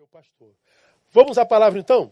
teu 0.00 0.06
pastor. 0.06 0.48
Vamos 1.12 1.36
à 1.36 1.44
palavra 1.44 1.78
então? 1.78 2.10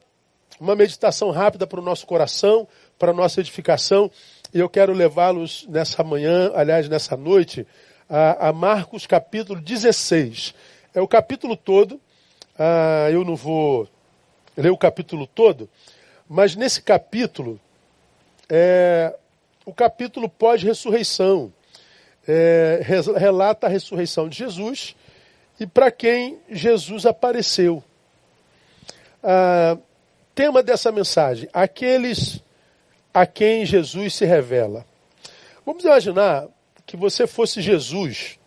Uma 0.60 0.76
meditação 0.76 1.30
rápida 1.30 1.66
para 1.66 1.80
o 1.80 1.82
nosso 1.82 2.06
coração, 2.06 2.68
para 2.98 3.12
a 3.12 3.14
nossa 3.14 3.40
edificação. 3.40 4.10
E 4.52 4.58
eu 4.58 4.68
quero 4.68 4.92
levá-los 4.92 5.66
nessa 5.70 6.04
manhã, 6.04 6.52
aliás, 6.54 6.86
nessa 6.86 7.16
noite, 7.16 7.66
a, 8.06 8.48
a, 8.48 8.52
Marcos 8.52 9.06
capítulo 9.06 9.58
16. 9.58 10.54
É 10.92 11.00
o 11.00 11.08
capítulo 11.08 11.56
todo. 11.56 11.98
Ah, 12.58 13.08
eu 13.10 13.24
não 13.24 13.34
vou 13.34 13.88
ler 14.54 14.70
o 14.70 14.76
capítulo 14.76 15.26
todo, 15.26 15.66
mas 16.28 16.54
nesse 16.54 16.82
capítulo, 16.82 17.58
é, 18.50 19.16
o 19.64 19.72
capítulo 19.72 20.28
pós-ressurreição. 20.28 21.50
É, 22.26 22.82
relata 23.16 23.66
a 23.66 23.70
ressurreição 23.70 24.28
de 24.28 24.36
Jesus 24.36 24.94
e 25.58 25.66
para 25.66 25.90
quem 25.90 26.38
Jesus 26.48 27.04
apareceu. 27.06 27.82
Ah, 29.22 29.76
tema 30.34 30.62
dessa 30.62 30.92
mensagem: 30.92 31.48
aqueles 31.52 32.40
a 33.12 33.26
quem 33.26 33.66
Jesus 33.66 34.14
se 34.14 34.24
revela. 34.24 34.86
Vamos 35.66 35.84
imaginar 35.84 36.46
que 36.86 36.96
você 36.96 37.26
fosse 37.26 37.60
Jesus 37.60 38.38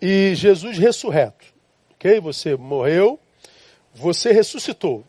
e 0.00 0.34
Jesus 0.34 0.78
ressurreto, 0.78 1.46
ok? 1.92 2.20
Você 2.20 2.56
morreu, 2.56 3.20
você 3.94 4.32
ressuscitou. 4.32 5.04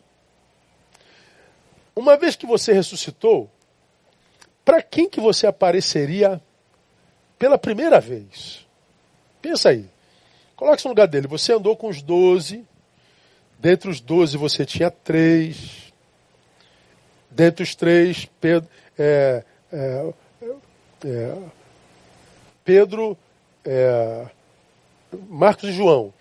Uma 1.96 2.16
vez 2.16 2.36
que 2.36 2.46
você 2.46 2.72
ressuscitou, 2.72 3.50
para 4.64 4.82
quem 4.82 5.08
que 5.08 5.20
você 5.20 5.46
apareceria 5.46 6.40
pela 7.38 7.58
primeira 7.58 8.00
vez? 8.00 8.66
Pensa 9.40 9.70
aí. 9.70 9.88
Coloque-se 10.58 10.86
no 10.86 10.90
lugar 10.90 11.06
dele. 11.06 11.28
Você 11.28 11.52
andou 11.52 11.76
com 11.76 11.88
os 11.88 12.02
doze. 12.02 12.66
Dentre 13.60 13.88
os 13.88 14.00
doze 14.00 14.36
você 14.36 14.66
tinha 14.66 14.90
três. 14.90 15.92
Dentre 17.30 17.62
os 17.62 17.76
três, 17.76 18.28
Pedro, 18.40 18.68
é, 18.98 19.44
é, 19.72 20.12
é, 21.04 21.38
Pedro 22.64 23.16
é, 23.64 24.26
Marcos 25.28 25.68
e 25.68 25.72
João. 25.72 26.12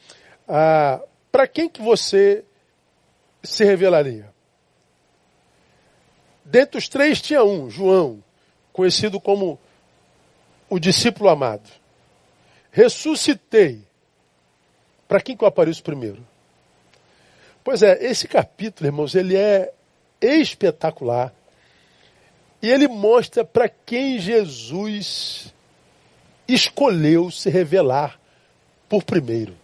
Ah, 0.47 1.01
Para 1.31 1.47
quem 1.47 1.67
que 1.67 1.81
você 1.81 2.45
se 3.41 3.65
revelaria? 3.65 4.31
Dentre 6.45 6.77
os 6.77 6.87
três 6.87 7.19
tinha 7.19 7.43
um, 7.43 7.71
João, 7.71 8.23
conhecido 8.71 9.19
como 9.19 9.59
o 10.69 10.77
discípulo 10.77 11.27
amado. 11.27 11.67
Ressuscitei. 12.69 13.86
Para 15.07 15.21
quem 15.21 15.35
que 15.37 15.43
eu 15.43 15.47
apareço 15.47 15.83
primeiro? 15.83 16.25
Pois 17.63 17.81
é, 17.81 18.03
esse 18.05 18.27
capítulo, 18.27 18.87
irmãos, 18.87 19.15
ele 19.15 19.35
é 19.35 19.73
espetacular. 20.21 21.33
E 22.61 22.69
ele 22.69 22.87
mostra 22.87 23.45
para 23.45 23.69
quem 23.69 24.19
Jesus 24.19 25.53
escolheu 26.47 27.29
se 27.29 27.49
revelar 27.49 28.19
por 28.89 29.03
primeiro. 29.03 29.55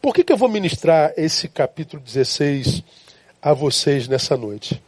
Por 0.00 0.14
que, 0.14 0.24
que 0.24 0.32
eu 0.32 0.36
vou 0.36 0.48
ministrar 0.48 1.12
esse 1.16 1.48
capítulo 1.48 2.02
16 2.02 2.82
a 3.40 3.52
vocês 3.52 4.08
nessa 4.08 4.36
noite? 4.36 4.82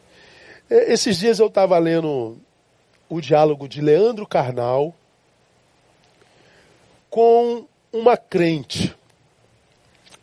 Esses 0.71 1.19
dias 1.19 1.39
eu 1.39 1.47
estava 1.47 1.79
lendo 1.79 2.39
o 3.09 3.21
diálogo 3.21 3.69
de 3.69 3.81
Leandro 3.81 4.27
Carnal 4.27 4.95
com 7.09 7.67
uma 7.93 8.17
crente 8.17 8.95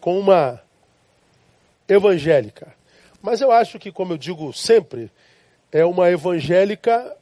com 0.06 0.20
uma 0.20 0.62
evangélica. 1.90 2.72
Mas 3.24 3.42
eu 3.42 3.52
acho 3.52 3.80
que, 3.80 3.92
como 3.92 4.14
eu 4.14 4.20
digo 4.20 4.54
sempre, 4.54 5.10
é 5.72 5.84
uma 5.84 6.12
evangélica 6.12 7.18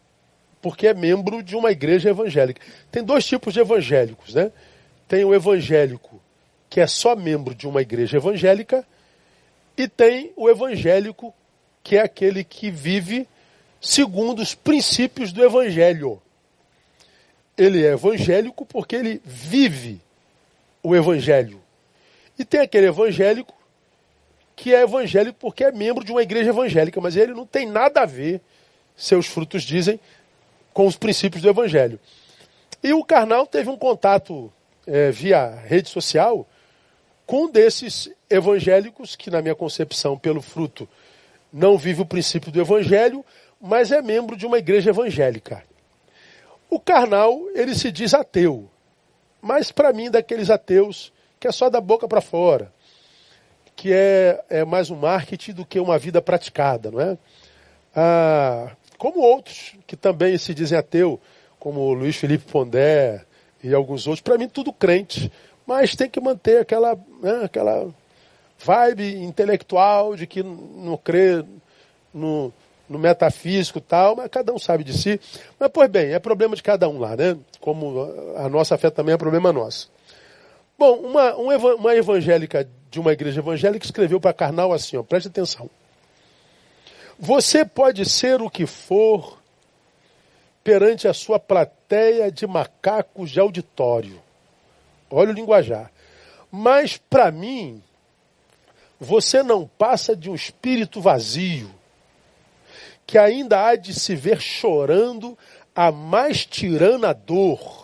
porque 0.62 0.88
é 0.88 0.94
membro 0.94 1.42
de 1.42 1.56
uma 1.56 1.72
igreja 1.72 2.10
evangélica. 2.10 2.62
Tem 2.92 3.02
dois 3.02 3.26
tipos 3.26 3.54
de 3.54 3.62
evangélicos, 3.62 4.34
né? 4.34 4.52
Tem 5.08 5.24
o 5.24 5.34
evangélico 5.34 6.22
que 6.70 6.82
é 6.82 6.86
só 6.86 7.16
membro 7.16 7.56
de 7.56 7.70
uma 7.70 7.82
igreja 7.82 8.18
evangélica 8.18 8.86
e 9.78 9.88
tem 9.88 10.34
o 10.36 10.50
evangélico 10.50 11.34
que 11.82 11.96
é 11.96 12.02
aquele 12.02 12.44
que 12.44 12.70
vive 12.70 13.26
segundo 13.80 14.42
os 14.42 14.54
princípios 14.54 15.32
do 15.32 15.42
evangelho. 15.42 16.22
Ele 17.58 17.86
é 17.86 17.94
evangélico 17.94 18.66
porque 18.66 18.98
ele 18.98 19.22
vive 19.24 20.02
o 20.84 20.94
evangelho. 20.94 21.63
E 22.38 22.44
tem 22.44 22.62
aquele 22.62 22.88
evangélico 22.88 23.54
que 24.56 24.74
é 24.74 24.82
evangélico 24.82 25.38
porque 25.40 25.64
é 25.64 25.72
membro 25.72 26.04
de 26.04 26.12
uma 26.12 26.22
igreja 26.22 26.50
evangélica, 26.50 27.00
mas 27.02 27.16
ele 27.16 27.34
não 27.34 27.46
tem 27.46 27.66
nada 27.66 28.02
a 28.02 28.06
ver, 28.06 28.42
seus 28.96 29.26
frutos 29.26 29.64
dizem, 29.64 30.00
com 30.74 30.86
os 30.86 30.98
princípios 30.98 31.42
do 31.42 31.50
evangelho. 31.50 32.00
E 32.82 32.94
o 32.94 33.04
Karnal 33.04 33.46
teve 33.48 33.70
um 33.70 33.78
contato 33.78 34.52
é, 34.86 35.12
via 35.12 35.50
rede 35.66 35.90
social 35.90 36.48
com 37.26 37.46
um 37.46 37.52
desses 37.52 38.12
evangélicos 38.30 39.16
que, 39.16 39.32
na 39.32 39.42
minha 39.42 39.56
concepção, 39.56 40.18
pelo 40.18 40.42
fruto, 40.42 40.88
não 41.52 41.78
vive 41.78 42.02
o 42.02 42.06
princípio 42.06 42.52
do 42.52 42.60
evangelho, 42.60 43.24
mas 43.62 43.92
é 43.92 44.02
membro 44.02 44.36
de 44.36 44.46
uma 44.46 44.58
igreja 44.58 44.90
evangélica. 44.90 45.64
O 46.70 46.80
Karnal, 46.80 47.40
ele 47.54 47.76
se 47.76 47.92
diz 47.92 48.14
ateu, 48.14 48.70
mas 49.42 49.72
para 49.72 49.94
mim, 49.94 50.10
daqueles 50.10 50.50
ateus 50.50 51.13
que 51.44 51.48
é 51.50 51.52
só 51.52 51.70
da 51.70 51.82
boca 51.82 52.08
para 52.08 52.22
fora, 52.22 52.72
que 53.76 53.92
é, 53.92 54.42
é 54.50 54.64
mais 54.64 54.90
um 54.90 54.96
marketing 54.96 55.52
do 55.52 55.66
que 55.66 55.78
uma 55.78 56.00
vida 56.00 56.22
praticada, 56.22 56.90
não 56.90 57.02
é? 57.02 57.18
Ah, 57.94 58.72
como 58.98 59.20
outros 59.20 59.76
que 59.86 59.98
também 59.98 60.38
se 60.38 60.54
dizem 60.54 60.78
ateu, 60.78 61.20
como 61.60 61.94
Luiz 61.94 62.16
Felipe 62.16 62.50
Pondé 62.50 63.26
e 63.62 63.74
alguns 63.74 64.08
outros, 64.08 64.22
para 64.22 64.38
mim 64.38 64.48
tudo 64.48 64.72
crente, 64.72 65.30
mas 65.68 65.98
tem 65.98 66.10
que 66.10 66.22
manter 66.22 66.62
aquela, 66.62 66.98
né, 67.22 67.42
aquela 67.44 67.94
vibe 68.58 69.18
intelectual 69.18 70.16
de 70.16 70.26
que 70.26 70.42
não 70.42 70.96
crê 70.96 71.44
no, 72.14 72.54
no 72.88 72.98
metafísico 72.98 73.80
e 73.80 73.82
tal, 73.82 74.16
mas 74.16 74.30
cada 74.30 74.54
um 74.54 74.58
sabe 74.60 74.86
de 74.86 74.98
si. 74.98 75.20
Mas, 75.60 75.70
pois 75.74 75.90
bem, 75.90 76.14
é 76.14 76.20
problema 76.20 76.56
de 76.56 76.64
cada 76.64 76.88
um 76.88 77.00
lá, 77.00 77.18
né? 77.18 77.38
Como 77.60 78.00
a 78.38 78.48
nossa 78.48 78.78
fé 78.78 78.90
também 78.90 79.14
é 79.14 79.18
problema 79.18 79.52
nosso. 79.52 79.92
Bom, 80.78 80.98
uma, 80.98 81.36
uma 81.36 81.96
evangélica 81.96 82.68
de 82.90 83.00
uma 83.00 83.14
igreja 83.14 83.40
evangélica 83.40 83.86
escreveu 83.86 84.20
para 84.20 84.34
Karnal 84.34 84.74
assim, 84.74 84.98
ó, 84.98 85.04
preste 85.04 85.28
atenção. 85.28 85.70
Você 87.18 87.64
pode 87.64 88.06
ser 88.06 88.42
o 88.42 88.50
que 88.50 88.66
for 88.66 89.40
perante 90.64 91.08
a 91.08 91.14
sua 91.14 91.40
plateia 91.40 92.32
de 92.32 92.48
macacos 92.48 93.30
de 93.32 93.40
auditório. 93.40 94.22
Olha 95.10 95.30
o 95.30 95.34
linguajar. 95.34 95.92
Mas 96.52 96.98
para 96.98 97.32
mim, 97.32 97.82
você 99.00 99.44
não 99.44 99.68
passa 99.68 100.16
de 100.16 100.30
um 100.30 100.36
espírito 100.36 101.02
vazio, 101.02 101.70
que 103.06 103.18
ainda 103.18 103.68
há 103.68 103.76
de 103.76 103.94
se 103.94 104.16
ver 104.16 104.40
chorando 104.40 105.38
a 105.76 105.92
mais 105.92 106.46
tirana 106.46 107.14
dor 107.14 107.83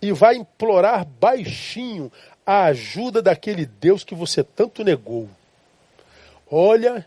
e 0.00 0.12
vai 0.12 0.36
implorar 0.36 1.04
baixinho 1.04 2.10
a 2.46 2.64
ajuda 2.64 3.20
daquele 3.20 3.66
Deus 3.66 4.04
que 4.04 4.14
você 4.14 4.42
tanto 4.42 4.84
negou. 4.84 5.28
Olha 6.50 7.06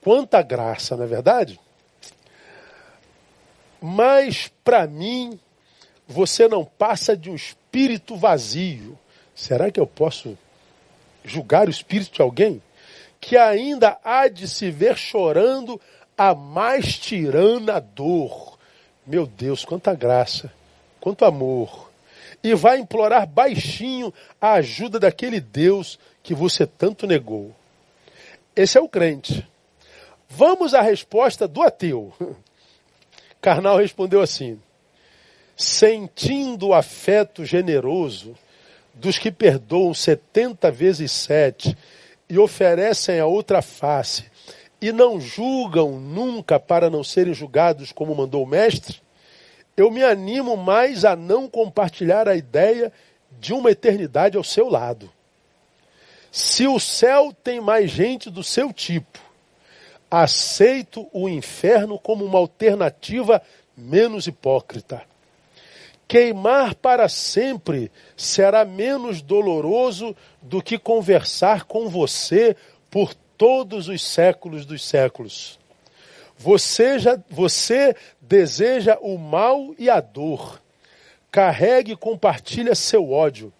quanta 0.00 0.40
graça, 0.40 0.96
não 0.96 1.04
é 1.04 1.06
verdade? 1.06 1.60
Mas 3.80 4.50
para 4.64 4.86
mim, 4.86 5.38
você 6.06 6.48
não 6.48 6.64
passa 6.64 7.16
de 7.16 7.30
um 7.30 7.34
espírito 7.34 8.16
vazio. 8.16 8.98
Será 9.34 9.70
que 9.70 9.78
eu 9.78 9.86
posso 9.86 10.38
julgar 11.24 11.68
o 11.68 11.70
espírito 11.70 12.14
de 12.14 12.22
alguém? 12.22 12.62
Que 13.20 13.36
ainda 13.36 13.98
há 14.02 14.28
de 14.28 14.48
se 14.48 14.70
ver 14.70 14.96
chorando 14.96 15.80
a 16.16 16.34
mais 16.34 16.98
tirana 16.98 17.78
dor. 17.80 18.58
Meu 19.06 19.26
Deus, 19.26 19.64
quanta 19.64 19.94
graça 19.94 20.52
quanto 21.00 21.24
amor, 21.24 21.90
e 22.42 22.54
vai 22.54 22.78
implorar 22.78 23.26
baixinho 23.26 24.12
a 24.40 24.52
ajuda 24.54 24.98
daquele 24.98 25.40
Deus 25.40 25.98
que 26.22 26.34
você 26.34 26.66
tanto 26.66 27.06
negou. 27.06 27.54
Esse 28.54 28.78
é 28.78 28.80
o 28.80 28.88
crente. 28.88 29.46
Vamos 30.28 30.74
à 30.74 30.80
resposta 30.80 31.48
do 31.48 31.62
ateu. 31.62 32.12
Carnal 33.40 33.78
respondeu 33.78 34.20
assim: 34.20 34.60
sentindo 35.56 36.68
o 36.68 36.74
afeto 36.74 37.44
generoso 37.44 38.36
dos 38.94 39.18
que 39.18 39.30
perdoam 39.30 39.94
setenta 39.94 40.70
vezes 40.70 41.12
sete 41.12 41.76
e 42.28 42.38
oferecem 42.38 43.18
a 43.18 43.26
outra 43.26 43.62
face, 43.62 44.24
e 44.80 44.92
não 44.92 45.20
julgam 45.20 45.98
nunca 45.98 46.60
para 46.60 46.90
não 46.90 47.02
serem 47.02 47.32
julgados 47.32 47.90
como 47.90 48.14
mandou 48.14 48.42
o 48.42 48.46
mestre, 48.46 49.00
eu 49.78 49.92
me 49.92 50.02
animo 50.02 50.56
mais 50.56 51.04
a 51.04 51.14
não 51.14 51.48
compartilhar 51.48 52.28
a 52.28 52.34
ideia 52.34 52.92
de 53.38 53.52
uma 53.52 53.70
eternidade 53.70 54.36
ao 54.36 54.42
seu 54.42 54.68
lado. 54.68 55.08
Se 56.32 56.66
o 56.66 56.80
céu 56.80 57.32
tem 57.44 57.60
mais 57.60 57.88
gente 57.88 58.28
do 58.28 58.42
seu 58.42 58.72
tipo, 58.72 59.20
aceito 60.10 61.08
o 61.12 61.28
inferno 61.28 61.96
como 61.96 62.24
uma 62.24 62.40
alternativa 62.40 63.40
menos 63.76 64.26
hipócrita. 64.26 65.02
Queimar 66.08 66.74
para 66.74 67.08
sempre 67.08 67.88
será 68.16 68.64
menos 68.64 69.22
doloroso 69.22 70.16
do 70.42 70.60
que 70.60 70.76
conversar 70.76 71.66
com 71.66 71.88
você 71.88 72.56
por 72.90 73.14
todos 73.14 73.86
os 73.86 74.02
séculos 74.02 74.66
dos 74.66 74.84
séculos. 74.84 75.56
Você, 76.38 77.00
já, 77.00 77.18
você 77.28 77.96
deseja 78.28 78.98
o 79.00 79.16
mal 79.16 79.74
e 79.78 79.88
a 79.88 80.00
dor. 80.00 80.60
Carregue 81.30 81.92
e 81.92 81.96
compartilha 81.96 82.74
seu 82.74 83.10
ódio. 83.10 83.52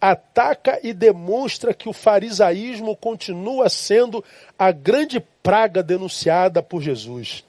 Ataca 0.00 0.78
e 0.82 0.92
demonstra 0.92 1.72
que 1.72 1.88
o 1.88 1.92
farisaísmo 1.92 2.94
continua 2.94 3.70
sendo 3.70 4.22
a 4.58 4.70
grande 4.70 5.18
praga 5.42 5.82
denunciada 5.82 6.62
por 6.62 6.82
Jesus. 6.82 7.44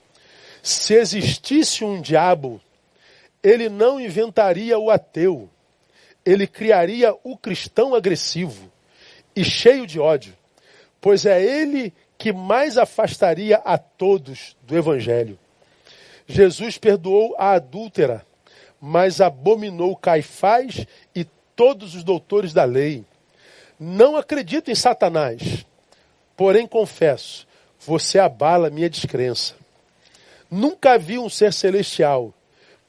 Se 0.64 0.94
existisse 0.94 1.84
um 1.84 2.02
diabo, 2.02 2.62
ele 3.44 3.68
não 3.68 4.00
inventaria 4.00 4.80
o 4.80 4.90
ateu. 4.90 5.50
Ele 6.26 6.48
criaria 6.48 7.14
o 7.24 7.38
cristão 7.38 7.94
agressivo 7.94 8.72
e 9.36 9.44
cheio 9.44 9.86
de 9.86 10.00
ódio, 10.00 10.34
pois 11.00 11.26
é 11.26 11.44
ele 11.44 11.94
que 12.18 12.32
mais 12.32 12.78
afastaria 12.78 13.58
a 13.58 13.78
todos 13.78 14.56
do 14.64 14.76
evangelho. 14.76 15.38
Jesus 16.28 16.78
perdoou 16.78 17.36
a 17.38 17.52
adúltera, 17.52 18.26
mas 18.82 19.22
abominou 19.22 19.96
Caifás 19.96 20.86
e 21.14 21.26
todos 21.56 21.96
os 21.96 22.04
doutores 22.04 22.54
da 22.54 22.64
lei. 22.64 23.04
Não 23.80 24.16
acredito 24.16 24.72
em 24.72 24.76
Satanás, 24.76 25.66
porém 26.36 26.66
confesso, 26.66 27.48
você 27.80 28.20
abala 28.20 28.70
minha 28.70 28.90
descrença. 28.90 29.54
Nunca 30.50 30.98
vi 30.98 31.18
um 31.18 31.30
ser 31.30 31.54
celestial, 31.54 32.34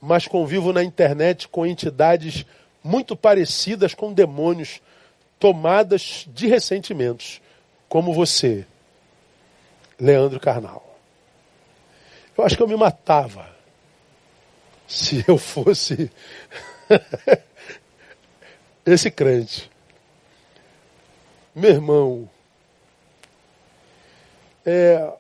mas 0.00 0.26
convivo 0.28 0.72
na 0.72 0.82
internet 0.82 1.48
com 1.48 1.66
entidades 1.66 2.44
muito 2.82 3.16
parecidas 3.16 3.94
com 3.94 4.12
demônios, 4.12 4.80
tomadas 5.40 6.26
de 6.28 6.46
ressentimentos, 6.46 7.40
como 7.88 8.14
você, 8.14 8.64
Leandro 9.98 10.38
Carnal. 10.38 10.85
Eu 12.36 12.44
acho 12.44 12.56
que 12.56 12.62
eu 12.62 12.68
me 12.68 12.76
matava 12.76 13.54
se 14.86 15.24
eu 15.28 15.38
fosse 15.38 16.10
esse 18.84 19.10
crente. 19.10 19.70
Meu 21.54 21.70
irmão, 21.70 22.28
é, 24.64 25.10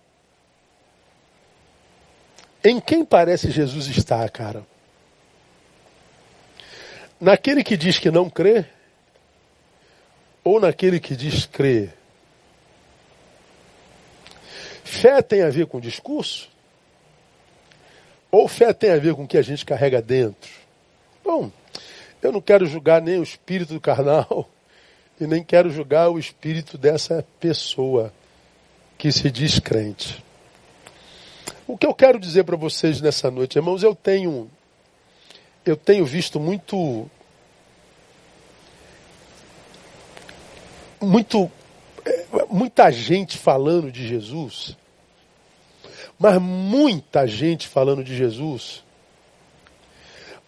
em 2.62 2.78
quem 2.80 3.04
parece 3.04 3.50
Jesus 3.50 3.86
estar, 3.86 4.28
cara? 4.30 4.66
Naquele 7.18 7.64
que 7.64 7.76
diz 7.76 7.98
que 7.98 8.10
não 8.10 8.28
crê? 8.28 8.66
Ou 10.44 10.60
naquele 10.60 11.00
que 11.00 11.16
diz 11.16 11.46
crer? 11.46 11.94
Fé 14.84 15.22
tem 15.22 15.42
a 15.42 15.48
ver 15.48 15.66
com 15.66 15.80
discurso? 15.80 16.50
Ou 18.36 18.46
fé 18.46 18.70
tem 18.74 18.90
a 18.90 18.98
ver 18.98 19.14
com 19.14 19.24
o 19.24 19.26
que 19.26 19.38
a 19.38 19.42
gente 19.42 19.64
carrega 19.64 20.02
dentro? 20.02 20.50
Bom, 21.24 21.50
eu 22.22 22.30
não 22.30 22.42
quero 22.42 22.66
julgar 22.66 23.00
nem 23.00 23.18
o 23.18 23.22
espírito 23.22 23.72
do 23.72 23.80
carnal 23.80 24.46
e 25.18 25.26
nem 25.26 25.42
quero 25.42 25.70
julgar 25.70 26.10
o 26.10 26.18
espírito 26.18 26.76
dessa 26.76 27.24
pessoa 27.40 28.12
que 28.98 29.10
se 29.10 29.30
diz 29.30 29.58
crente. 29.58 30.22
O 31.66 31.78
que 31.78 31.86
eu 31.86 31.94
quero 31.94 32.20
dizer 32.20 32.44
para 32.44 32.56
vocês 32.56 33.00
nessa 33.00 33.30
noite, 33.30 33.56
irmãos, 33.56 33.82
eu 33.82 33.94
tenho 33.94 34.50
eu 35.64 35.74
tenho 35.74 36.04
visto 36.04 36.38
muito 36.38 37.10
muito 41.00 41.50
muita 42.50 42.90
gente 42.92 43.38
falando 43.38 43.90
de 43.90 44.06
Jesus, 44.06 44.76
mas 46.18 46.40
muita 46.40 47.26
gente 47.26 47.68
falando 47.68 48.02
de 48.02 48.16
Jesus. 48.16 48.84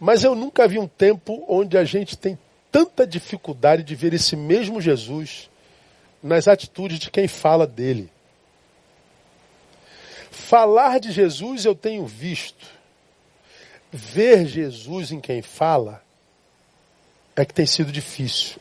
Mas 0.00 0.22
eu 0.22 0.34
nunca 0.34 0.66
vi 0.66 0.78
um 0.78 0.86
tempo 0.86 1.44
onde 1.48 1.76
a 1.76 1.84
gente 1.84 2.16
tem 2.16 2.38
tanta 2.70 3.06
dificuldade 3.06 3.82
de 3.82 3.94
ver 3.94 4.14
esse 4.14 4.36
mesmo 4.36 4.80
Jesus 4.80 5.50
nas 6.22 6.48
atitudes 6.48 6.98
de 6.98 7.10
quem 7.10 7.28
fala 7.28 7.66
dele. 7.66 8.10
Falar 10.30 11.00
de 11.00 11.10
Jesus 11.12 11.64
eu 11.64 11.74
tenho 11.74 12.06
visto. 12.06 12.66
Ver 13.90 14.46
Jesus 14.46 15.10
em 15.12 15.20
quem 15.20 15.42
fala 15.42 16.02
é 17.34 17.44
que 17.44 17.54
tem 17.54 17.66
sido 17.66 17.90
difícil. 17.90 18.60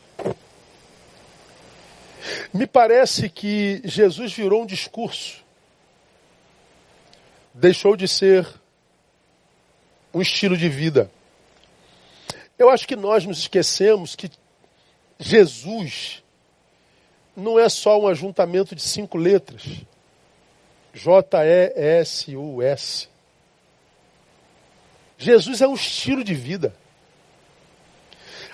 Me 2.53 2.65
parece 2.65 3.29
que 3.29 3.81
Jesus 3.85 4.33
virou 4.33 4.63
um 4.63 4.65
discurso. 4.65 5.46
Deixou 7.59 7.95
de 7.95 8.07
ser 8.07 8.47
um 10.13 10.21
estilo 10.21 10.55
de 10.55 10.69
vida. 10.69 11.09
Eu 12.55 12.69
acho 12.69 12.87
que 12.87 12.95
nós 12.95 13.25
nos 13.25 13.39
esquecemos 13.39 14.15
que 14.15 14.29
Jesus 15.17 16.23
não 17.35 17.57
é 17.57 17.67
só 17.67 17.99
um 17.99 18.07
ajuntamento 18.07 18.75
de 18.75 18.81
cinco 18.83 19.17
letras. 19.17 19.63
J-E-S-U-S. 20.93 22.29
Jesus 25.17 25.59
é 25.59 25.67
um 25.67 25.73
estilo 25.73 26.23
de 26.23 26.35
vida. 26.35 26.75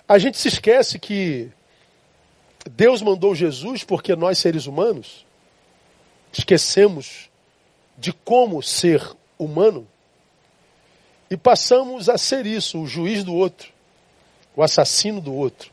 A 0.07 0.17
gente 0.17 0.37
se 0.37 0.47
esquece 0.47 0.97
que 0.97 1.51
Deus 2.71 3.01
mandou 3.01 3.35
Jesus 3.35 3.83
porque 3.83 4.15
nós, 4.15 4.37
seres 4.37 4.65
humanos, 4.65 5.25
esquecemos 6.31 7.32
de 7.97 8.11
como 8.11 8.61
ser 8.61 9.01
humano 9.37 9.87
e 11.29 11.37
passamos 11.37 12.09
a 12.09 12.17
ser 12.17 12.45
isso, 12.45 12.79
o 12.79 12.85
juiz 12.87 13.23
do 13.23 13.33
outro, 13.33 13.69
o 14.55 14.61
assassino 14.61 15.19
do 15.19 15.33
outro, 15.33 15.71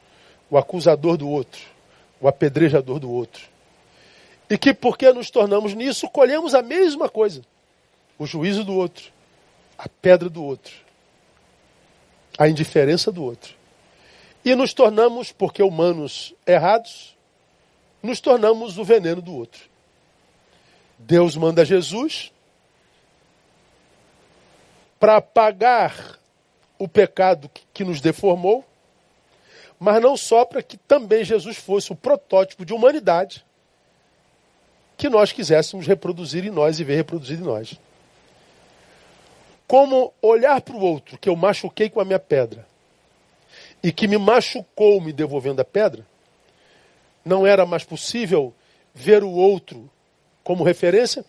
o 0.51 0.57
acusador 0.57 1.17
do 1.17 1.29
outro, 1.29 1.61
o 2.21 2.27
apedrejador 2.27 2.99
do 2.99 3.11
outro. 3.11 3.43
E 4.49 4.59
que 4.59 4.75
porque 4.75 5.13
nos 5.13 5.31
tornamos 5.31 5.75
nisso, 5.75 6.09
colhemos 6.09 6.55
a 6.55 6.63
mesma 6.63 7.09
coisa. 7.09 7.43
O 8.19 8.27
juízo 8.27 8.65
do 8.65 8.75
outro, 8.75 9.13
a 9.79 9.89
pedra 9.89 10.29
do 10.29 10.43
outro, 10.43 10.75
a 12.39 12.49
indiferença 12.49 13.13
do 13.13 13.23
outro. 13.23 13.55
E 14.45 14.55
nos 14.55 14.73
tornamos, 14.73 15.31
porque 15.31 15.63
humanos 15.63 16.35
errados, 16.47 17.15
nos 18.03 18.19
tornamos 18.19 18.79
o 18.79 18.85
veneno 18.85 19.21
do 19.21 19.35
outro. 19.35 19.70
Deus 21.01 21.35
manda 21.35 21.65
Jesus 21.65 22.31
para 24.99 25.21
pagar 25.21 26.19
o 26.79 26.87
pecado 26.87 27.51
que 27.73 27.85
nos 27.85 28.01
deformou, 28.01 28.65
mas 29.79 30.03
não 30.03 30.17
só 30.17 30.45
para 30.45 30.63
que 30.63 30.77
também 30.77 31.25
Jesus 31.25 31.57
fosse 31.57 31.91
o 31.91 31.97
protótipo 31.97 32.67
de 32.67 32.75
humanidade 32.75 33.45
que 34.99 35.09
nós 35.09 35.33
quiséssemos 35.33 35.87
reproduzir 35.87 36.45
em 36.45 36.51
nós 36.51 36.79
e 36.79 36.85
ver 36.85 36.97
reproduzido 36.97 37.43
em 37.43 37.47
nós. 37.47 37.81
Como 39.67 40.13
olhar 40.21 40.61
para 40.61 40.77
o 40.77 40.81
outro 40.81 41.17
que 41.17 41.31
eu 41.31 41.37
machuquei 41.37 41.89
com 41.89 42.01
a 42.01 42.05
minha 42.05 42.19
pedra 42.19 42.67
e 43.83 43.91
que 43.91 44.07
me 44.07 44.19
machucou 44.19 45.01
me 45.01 45.15
devolvendo 45.15 45.61
a 45.61 45.65
pedra, 45.65 46.07
não 47.25 47.47
era 47.47 47.65
mais 47.65 47.85
possível 47.85 48.53
ver 48.95 49.25
o 49.25 49.31
outro 49.31 49.91
como 50.43 50.65
referência 50.65 51.25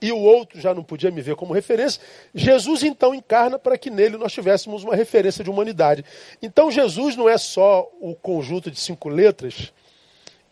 e 0.00 0.12
o 0.12 0.18
outro 0.18 0.60
já 0.60 0.74
não 0.74 0.84
podia 0.84 1.10
me 1.10 1.22
ver 1.22 1.36
como 1.36 1.54
referência. 1.54 2.00
Jesus 2.34 2.82
então 2.82 3.14
encarna 3.14 3.58
para 3.58 3.78
que 3.78 3.90
nele 3.90 4.16
nós 4.16 4.32
tivéssemos 4.32 4.84
uma 4.84 4.94
referência 4.94 5.42
de 5.42 5.50
humanidade. 5.50 6.04
Então 6.42 6.70
Jesus 6.70 7.16
não 7.16 7.28
é 7.28 7.38
só 7.38 7.90
o 8.00 8.14
conjunto 8.14 8.70
de 8.70 8.78
cinco 8.78 9.08
letras 9.08 9.72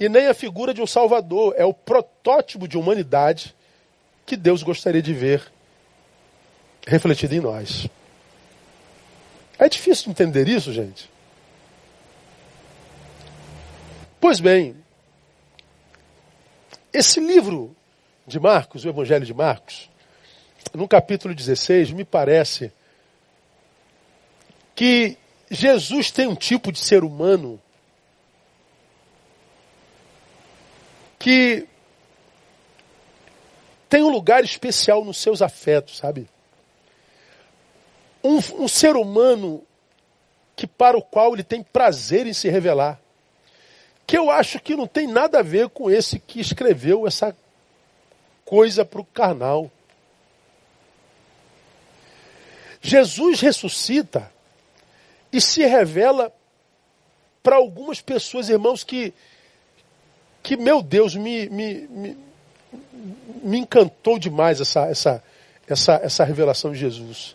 e 0.01 0.09
nem 0.09 0.27
a 0.27 0.35
figura 0.35 0.73
de 0.73 0.81
um 0.81 0.87
Salvador. 0.87 1.55
É 1.57 1.65
o 1.65 1.75
protótipo 1.75 2.67
de 2.67 2.79
humanidade 2.79 3.55
que 4.25 4.37
Deus 4.37 4.63
gostaria 4.63 5.03
de 5.03 5.13
ver 5.13 5.53
refletido 6.87 7.35
em 7.35 7.41
nós. 7.41 7.87
É 9.59 9.69
difícil 9.69 10.11
entender 10.11 10.49
isso, 10.49 10.73
gente. 10.73 11.09
Pois 14.21 14.41
bem, 14.41 14.75
esse 16.93 17.21
livro 17.21 17.77
de 18.27 18.41
Marcos, 18.41 18.85
o 18.85 18.89
Evangelho 18.89 19.27
de 19.27 19.35
Marcos, 19.35 19.91
no 20.73 20.89
capítulo 20.89 21.35
16, 21.35 21.93
me 21.93 22.05
parece 22.05 22.73
que 24.75 25.17
Jesus 25.51 26.11
tem 26.11 26.27
um 26.27 26.35
tipo 26.35 26.73
de 26.73 26.79
ser 26.79 27.05
humano 27.05 27.61
que 31.19 31.67
tem 33.89 34.03
um 34.03 34.11
lugar 34.11 34.43
especial 34.43 35.05
nos 35.05 35.19
seus 35.19 35.41
afetos, 35.41 35.99
sabe? 35.99 36.29
Um, 38.23 38.39
um 38.65 38.69
ser 38.69 38.97
humano 38.97 39.63
que 40.57 40.67
para 40.67 40.97
o 40.97 41.03
qual 41.03 41.35
ele 41.35 41.45
tem 41.45 41.63
prazer 41.63 42.27
em 42.27 42.33
se 42.33 42.49
revelar. 42.49 43.01
Que 44.07 44.19
eu 44.19 44.31
acho 44.31 44.61
que 44.61 44.75
não 44.75 44.87
tem 44.87 45.07
nada 45.07 45.39
a 45.39 45.43
ver 45.43 45.69
com 45.69 45.91
esse 45.91 46.19
que 46.19 46.41
escreveu 46.41 47.07
essa 47.07 47.37
coisa 48.55 48.85
para 48.85 49.01
o 49.01 49.05
carnal. 49.05 49.69
Jesus 52.81 53.41
ressuscita 53.41 54.31
e 55.33 55.41
se 55.41 55.67
revela 55.67 56.33
para 57.43 57.57
algumas 57.57 58.01
pessoas, 58.01 58.49
irmãos, 58.49 58.85
que, 58.85 59.13
que 60.41 60.57
meu 60.57 60.81
Deus, 60.83 61.17
me, 61.17 61.49
me, 61.49 61.89
me, 61.89 62.19
me 63.43 63.59
encantou 63.59 64.21
demais 64.21 64.61
essa, 64.61 64.87
essa, 64.87 65.25
essa, 65.67 65.95
essa 65.95 66.23
revelação 66.23 66.71
de 66.71 66.79
Jesus. 66.79 67.35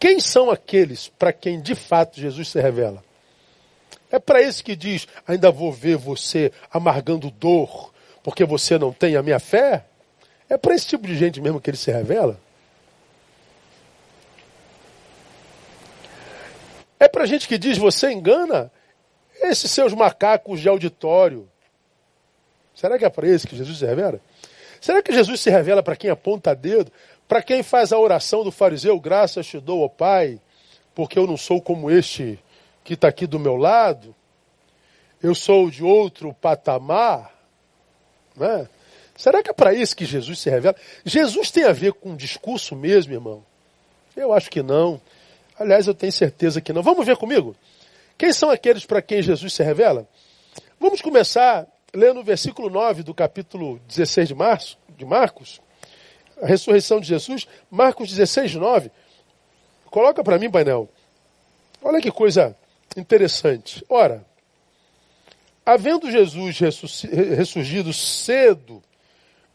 Quem 0.00 0.18
são 0.18 0.50
aqueles 0.50 1.06
para 1.16 1.32
quem 1.32 1.60
de 1.60 1.76
fato 1.76 2.20
Jesus 2.20 2.48
se 2.48 2.60
revela? 2.60 3.04
É 4.10 4.18
para 4.18 4.42
esse 4.42 4.64
que 4.64 4.74
diz: 4.74 5.06
ainda 5.24 5.48
vou 5.52 5.70
ver 5.70 5.96
você 5.96 6.50
amargando 6.72 7.30
dor, 7.30 7.91
porque 8.22 8.44
você 8.44 8.78
não 8.78 8.92
tem 8.92 9.16
a 9.16 9.22
minha 9.22 9.38
fé? 9.38 9.84
É 10.48 10.56
para 10.56 10.74
esse 10.74 10.86
tipo 10.86 11.06
de 11.06 11.16
gente 11.16 11.40
mesmo 11.40 11.60
que 11.60 11.70
ele 11.70 11.76
se 11.76 11.90
revela? 11.90 12.38
É 17.00 17.08
para 17.08 17.26
gente 17.26 17.48
que 17.48 17.58
diz: 17.58 17.78
você 17.78 18.12
engana 18.12 18.70
esses 19.40 19.70
seus 19.70 19.92
macacos 19.92 20.60
de 20.60 20.68
auditório. 20.68 21.48
Será 22.74 22.98
que 22.98 23.04
é 23.04 23.10
para 23.10 23.26
esse 23.26 23.46
que 23.46 23.56
Jesus 23.56 23.78
se 23.78 23.86
revela? 23.86 24.20
Será 24.80 25.02
que 25.02 25.12
Jesus 25.12 25.40
se 25.40 25.50
revela 25.50 25.82
para 25.82 25.96
quem 25.96 26.10
aponta 26.10 26.54
dedo? 26.54 26.92
Para 27.28 27.42
quem 27.42 27.62
faz 27.62 27.92
a 27.92 27.98
oração 27.98 28.44
do 28.44 28.52
fariseu, 28.52 28.98
graças 29.00 29.46
te 29.46 29.58
dou, 29.58 29.82
ó 29.82 29.88
Pai, 29.88 30.40
porque 30.94 31.18
eu 31.18 31.26
não 31.26 31.36
sou 31.36 31.60
como 31.60 31.90
este 31.90 32.38
que 32.84 32.94
está 32.94 33.08
aqui 33.08 33.26
do 33.26 33.38
meu 33.38 33.56
lado, 33.56 34.14
eu 35.22 35.34
sou 35.34 35.70
de 35.70 35.84
outro 35.84 36.34
patamar. 36.34 37.32
Né? 38.36 38.68
Será 39.16 39.42
que 39.42 39.50
é 39.50 39.52
para 39.52 39.74
isso 39.74 39.96
que 39.96 40.04
Jesus 40.04 40.38
se 40.38 40.50
revela? 40.50 40.76
Jesus 41.04 41.50
tem 41.50 41.64
a 41.64 41.72
ver 41.72 41.92
com 41.92 42.16
discurso 42.16 42.74
mesmo, 42.74 43.12
irmão? 43.12 43.44
Eu 44.16 44.32
acho 44.32 44.50
que 44.50 44.62
não. 44.62 45.00
Aliás, 45.58 45.86
eu 45.86 45.94
tenho 45.94 46.12
certeza 46.12 46.60
que 46.60 46.72
não. 46.72 46.82
Vamos 46.82 47.06
ver 47.06 47.16
comigo? 47.16 47.54
Quem 48.16 48.32
são 48.32 48.50
aqueles 48.50 48.84
para 48.84 49.02
quem 49.02 49.22
Jesus 49.22 49.52
se 49.52 49.62
revela? 49.62 50.08
Vamos 50.80 51.00
começar 51.00 51.66
lendo 51.94 52.20
o 52.20 52.24
versículo 52.24 52.70
9 52.70 53.02
do 53.02 53.14
capítulo 53.14 53.80
16 53.86 54.28
de, 54.28 54.34
março, 54.34 54.78
de 54.96 55.04
Marcos 55.04 55.60
a 56.42 56.46
ressurreição 56.46 57.00
de 57.00 57.06
Jesus, 57.06 57.46
Marcos 57.70 58.10
16, 58.10 58.56
9. 58.56 58.90
Coloca 59.86 60.24
para 60.24 60.38
mim, 60.38 60.50
painel. 60.50 60.88
Olha 61.80 62.00
que 62.00 62.10
coisa 62.10 62.56
interessante. 62.96 63.84
Ora, 63.88 64.24
havendo 65.64 66.10
Jesus 66.10 66.58
ressurgido 67.36 67.92
cedo 67.92 68.82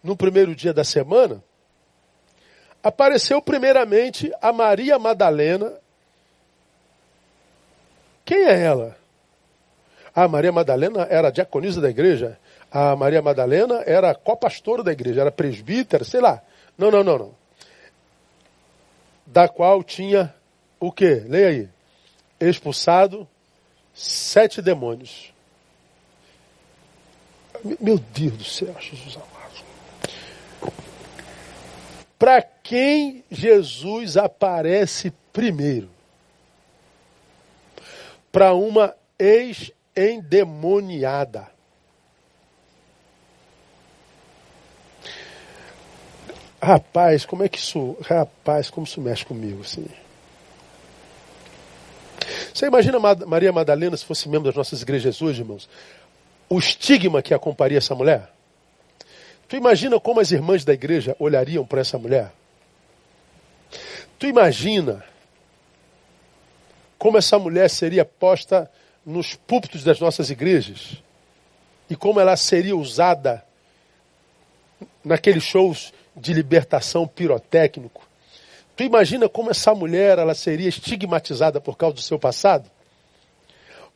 no 0.04 0.16
primeiro 0.16 0.56
dia 0.56 0.74
da 0.74 0.84
semana, 0.84 1.44
apareceu 2.82 3.42
primeiramente 3.42 4.32
a 4.42 4.54
Maria 4.54 4.98
Madalena. 4.98 5.74
Quem 8.24 8.46
é 8.46 8.62
ela? 8.62 8.98
A 10.16 10.28
Maria 10.28 10.52
Madalena 10.52 11.06
era 11.10 11.30
diaconisa 11.30 11.82
da 11.82 11.90
igreja. 11.90 12.40
A 12.72 12.96
Maria 12.96 13.22
Madalena 13.22 13.84
era 13.86 14.16
copastora 14.16 14.84
da 14.84 14.92
igreja, 14.92 15.22
era 15.22 15.32
presbítera, 15.32 16.04
sei 16.04 16.20
lá. 16.20 16.42
Não, 16.78 16.90
não, 16.90 17.04
não, 17.04 17.18
não. 17.18 17.36
Da 19.26 19.48
qual 19.48 19.84
tinha 19.84 20.34
o 20.80 20.92
quê? 20.92 21.24
Leia 21.28 21.48
aí. 21.50 21.70
Expulsado 22.40 23.28
sete 23.94 24.62
demônios. 24.62 25.34
Meu 27.80 27.98
Deus 27.98 28.34
do 28.34 28.44
céu, 28.44 28.76
Jesus 28.80 29.16
amado. 29.16 29.38
Para 32.18 32.42
quem 32.42 33.24
Jesus 33.30 34.18
aparece 34.18 35.14
primeiro? 35.32 35.88
Para 38.32 38.54
uma 38.54 38.96
ex-endemoniada. 39.20 41.48
Rapaz, 46.62 47.26
como 47.26 47.44
é 47.44 47.50
que 47.50 47.60
isso. 47.60 47.96
Rapaz, 48.02 48.70
como 48.70 48.86
isso 48.86 49.00
mexe 49.00 49.26
comigo, 49.26 49.62
assim. 49.62 49.86
Você 52.54 52.66
imagina 52.66 53.00
Maria 53.00 53.54
Madalena 53.54 53.96
se 53.96 54.04
fosse 54.04 54.28
membro 54.28 54.48
das 54.48 54.56
nossas 54.56 54.82
igrejas 54.82 55.22
hoje, 55.22 55.42
irmãos? 55.42 55.70
O 56.50 56.60
estigma 56.60 57.22
que 57.22 57.34
acompanharia 57.34 57.78
essa 57.78 57.94
mulher? 57.94 58.30
Tu 59.48 59.56
imagina 59.56 60.00
como 60.00 60.20
as 60.20 60.32
irmãs 60.32 60.64
da 60.64 60.74
igreja 60.74 61.16
olhariam 61.20 61.66
para 61.66 61.82
essa 61.82 61.98
mulher? 61.98 62.32
Tu 64.20 64.28
imagina 64.28 65.04
como 66.98 67.18
essa 67.18 67.38
mulher 67.38 67.70
seria 67.70 68.04
posta 68.04 68.70
nos 69.06 69.36
púlpitos 69.36 69.84
das 69.84 70.00
nossas 70.00 70.30
igrejas? 70.30 71.02
E 71.90 71.96
como 71.96 72.20
ela 72.20 72.36
seria 72.36 72.76
usada 72.76 73.46
naqueles 75.04 75.44
shows 75.44 75.94
de 76.16 76.34
libertação 76.34 77.08
pirotécnico. 77.08 78.06
Tu 78.76 78.84
imagina 78.84 79.30
como 79.30 79.50
essa 79.50 79.74
mulher 79.74 80.20
ela 80.20 80.36
seria 80.36 80.68
estigmatizada 80.68 81.62
por 81.62 81.78
causa 81.78 81.96
do 81.96 82.02
seu 82.02 82.20
passado? 82.20 82.70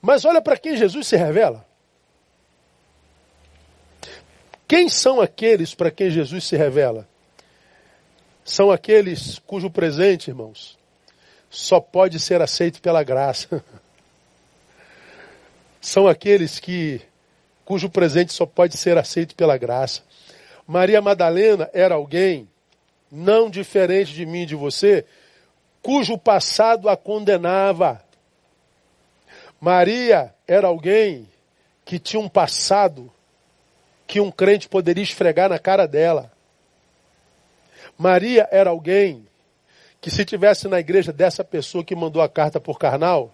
Mas 0.01 0.25
olha 0.25 0.41
para 0.41 0.57
quem 0.57 0.77
Jesus 0.77 1.07
se 1.07 1.15
revela. 1.15 1.65
Quem 4.71 4.87
são 4.87 5.19
aqueles 5.19 5.75
para 5.75 5.91
quem 5.91 6.09
Jesus 6.09 6.45
se 6.45 6.55
revela? 6.55 7.05
São 8.41 8.71
aqueles 8.71 9.37
cujo 9.39 9.69
presente, 9.69 10.29
irmãos, 10.29 10.79
só 11.49 11.81
pode 11.81 12.17
ser 12.21 12.41
aceito 12.41 12.81
pela 12.81 13.03
graça. 13.03 13.61
São 15.81 16.07
aqueles 16.07 16.57
que 16.57 17.01
cujo 17.65 17.89
presente 17.89 18.31
só 18.31 18.45
pode 18.45 18.77
ser 18.77 18.97
aceito 18.97 19.35
pela 19.35 19.57
graça. 19.57 20.03
Maria 20.65 21.01
Madalena 21.01 21.69
era 21.73 21.95
alguém, 21.95 22.47
não 23.11 23.49
diferente 23.49 24.13
de 24.13 24.25
mim 24.25 24.43
e 24.43 24.45
de 24.45 24.55
você, 24.55 25.05
cujo 25.81 26.17
passado 26.17 26.87
a 26.87 26.95
condenava. 26.95 28.01
Maria 29.59 30.33
era 30.47 30.67
alguém 30.67 31.27
que 31.83 31.99
tinha 31.99 32.21
um 32.21 32.29
passado 32.29 33.11
que 34.11 34.19
um 34.19 34.29
crente 34.29 34.67
poderia 34.67 35.01
esfregar 35.01 35.47
na 35.47 35.57
cara 35.57 35.87
dela. 35.87 36.29
Maria 37.97 38.45
era 38.51 38.71
alguém 38.71 39.25
que 40.01 40.11
se 40.11 40.25
tivesse 40.25 40.67
na 40.67 40.81
igreja 40.81 41.13
dessa 41.13 41.45
pessoa 41.45 41.81
que 41.81 41.95
mandou 41.95 42.21
a 42.21 42.27
carta 42.27 42.59
por 42.59 42.77
carnal, 42.77 43.33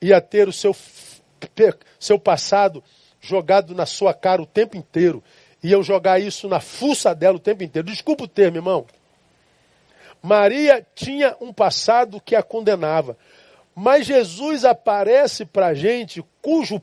ia 0.00 0.22
ter 0.22 0.48
o 0.48 0.54
seu, 0.54 0.74
seu 2.00 2.18
passado 2.18 2.82
jogado 3.20 3.74
na 3.74 3.84
sua 3.84 4.14
cara 4.14 4.40
o 4.40 4.46
tempo 4.46 4.74
inteiro 4.74 5.22
iam 5.62 5.82
jogar 5.82 6.18
isso 6.18 6.48
na 6.48 6.60
fuça 6.60 7.14
dela 7.14 7.36
o 7.36 7.40
tempo 7.40 7.62
inteiro. 7.62 7.88
Desculpa 7.88 8.24
o 8.24 8.28
termo, 8.28 8.56
irmão. 8.56 8.86
Maria 10.22 10.82
tinha 10.94 11.36
um 11.42 11.52
passado 11.52 12.22
que 12.22 12.34
a 12.34 12.42
condenava. 12.42 13.18
Mas 13.80 14.06
Jesus 14.06 14.64
aparece 14.64 15.44
para 15.44 15.68
a 15.68 15.74
gente 15.74 16.24
cujo 16.42 16.82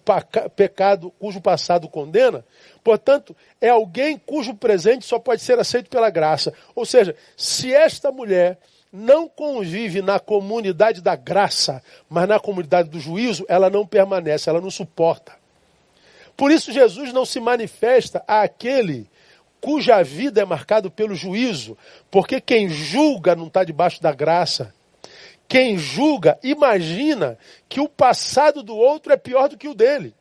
pecado, 0.55 1.11
cujo 1.19 1.41
passado 1.41 1.89
condena, 1.89 2.45
portanto, 2.85 3.35
é 3.59 3.69
alguém 3.69 4.15
cujo 4.15 4.53
presente 4.53 5.05
só 5.05 5.17
pode 5.17 5.41
ser 5.41 5.57
aceito 5.57 5.89
pela 5.89 6.11
graça. 6.11 6.53
Ou 6.75 6.85
seja, 6.85 7.15
se 7.35 7.73
esta 7.73 8.11
mulher 8.11 8.59
não 8.93 9.27
convive 9.27 10.03
na 10.03 10.19
comunidade 10.19 11.01
da 11.01 11.15
graça, 11.15 11.81
mas 12.07 12.27
na 12.29 12.39
comunidade 12.39 12.87
do 12.87 12.99
juízo, 12.99 13.43
ela 13.49 13.71
não 13.71 13.87
permanece, 13.87 14.51
ela 14.51 14.61
não 14.61 14.69
suporta. 14.69 15.33
Por 16.37 16.51
isso 16.51 16.71
Jesus 16.71 17.11
não 17.11 17.25
se 17.25 17.39
manifesta 17.39 18.23
àquele 18.27 19.09
cuja 19.59 20.03
vida 20.03 20.39
é 20.39 20.45
marcada 20.45 20.87
pelo 20.91 21.15
juízo, 21.15 21.75
porque 22.11 22.39
quem 22.39 22.69
julga 22.69 23.35
não 23.35 23.47
está 23.47 23.63
debaixo 23.63 23.99
da 23.99 24.11
graça. 24.11 24.71
Quem 25.47 25.75
julga 25.75 26.37
imagina 26.43 27.35
que 27.67 27.79
o 27.79 27.89
passado 27.89 28.61
do 28.61 28.77
outro 28.77 29.11
é 29.11 29.17
pior 29.17 29.49
do 29.49 29.57
que 29.57 29.67
o 29.67 29.73
dele. 29.73 30.13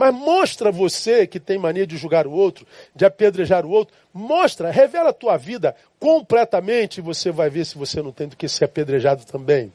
Mas 0.00 0.14
mostra 0.14 0.72
você 0.72 1.26
que 1.26 1.38
tem 1.38 1.58
mania 1.58 1.86
de 1.86 1.94
julgar 1.98 2.26
o 2.26 2.32
outro, 2.32 2.66
de 2.96 3.04
apedrejar 3.04 3.66
o 3.66 3.70
outro, 3.70 3.94
mostra, 4.14 4.70
revela 4.70 5.10
a 5.10 5.12
tua 5.12 5.36
vida 5.36 5.76
completamente 5.98 6.96
e 6.96 7.00
você 7.02 7.30
vai 7.30 7.50
ver 7.50 7.66
se 7.66 7.76
você 7.76 8.00
não 8.00 8.10
tem 8.10 8.26
do 8.26 8.34
que 8.34 8.48
ser 8.48 8.64
apedrejado 8.64 9.26
também. 9.26 9.70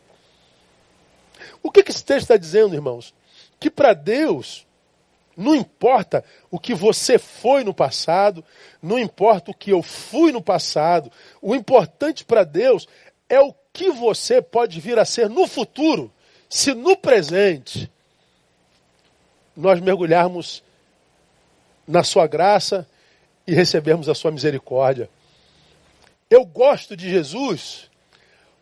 O 1.61 1.69
que, 1.69 1.83
que 1.83 1.91
esse 1.91 2.03
texto 2.03 2.23
está 2.23 2.37
dizendo, 2.37 2.73
irmãos? 2.73 3.13
Que 3.59 3.69
para 3.69 3.93
Deus 3.93 4.65
Não 5.37 5.53
importa 5.53 6.23
o 6.49 6.57
que 6.57 6.73
você 6.73 7.19
foi 7.19 7.63
no 7.63 7.73
passado, 7.73 8.43
não 8.81 8.97
importa 8.97 9.51
o 9.51 9.53
que 9.53 9.69
eu 9.69 9.83
fui 9.83 10.31
no 10.31 10.41
passado. 10.41 11.11
O 11.39 11.53
importante 11.53 12.25
para 12.25 12.43
Deus 12.43 12.87
é 13.29 13.39
o 13.39 13.53
que 13.71 13.91
você 13.91 14.41
pode 14.41 14.79
vir 14.79 14.97
a 14.97 15.05
ser 15.05 15.29
no 15.29 15.45
futuro, 15.45 16.11
se 16.49 16.73
no 16.73 16.95
presente 16.95 17.91
nós 19.55 19.79
mergulharmos 19.79 20.63
na 21.87 22.03
sua 22.03 22.27
graça 22.27 22.87
e 23.47 23.53
recebermos 23.53 24.09
a 24.09 24.15
sua 24.15 24.31
misericórdia. 24.31 25.09
Eu 26.29 26.45
gosto 26.45 26.95
de 26.95 27.09
Jesus 27.09 27.89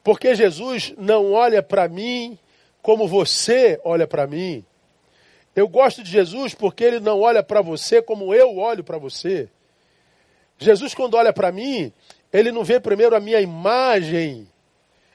porque 0.03 0.35
Jesus 0.35 0.93
não 0.97 1.31
olha 1.31 1.63
para 1.63 1.87
mim 1.87 2.37
como 2.81 3.07
você 3.07 3.79
olha 3.83 4.05
para 4.05 4.27
mim. 4.27 4.63
Eu 5.55 5.67
gosto 5.67 6.03
de 6.03 6.11
Jesus 6.11 6.53
porque 6.53 6.83
ele 6.83 6.99
não 6.99 7.21
olha 7.21 7.41
para 7.41 7.61
você 7.61 8.01
como 8.01 8.33
eu 8.33 8.57
olho 8.57 8.83
para 8.83 8.97
você. 8.97 9.49
Jesus, 10.57 10.93
quando 10.93 11.15
olha 11.15 11.31
para 11.31 11.51
mim, 11.51 11.91
ele 12.31 12.51
não 12.51 12.63
vê 12.63 12.79
primeiro 12.79 13.15
a 13.15 13.19
minha 13.19 13.39
imagem, 13.39 14.47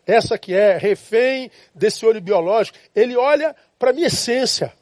essa 0.07 0.39
que 0.39 0.55
é 0.55 0.79
refém 0.79 1.51
desse 1.75 2.07
olho 2.07 2.21
biológico, 2.21 2.79
ele 2.95 3.17
olha 3.17 3.55
para 3.79 3.91
a 3.91 3.93
minha 3.93 4.07
essência. 4.07 4.73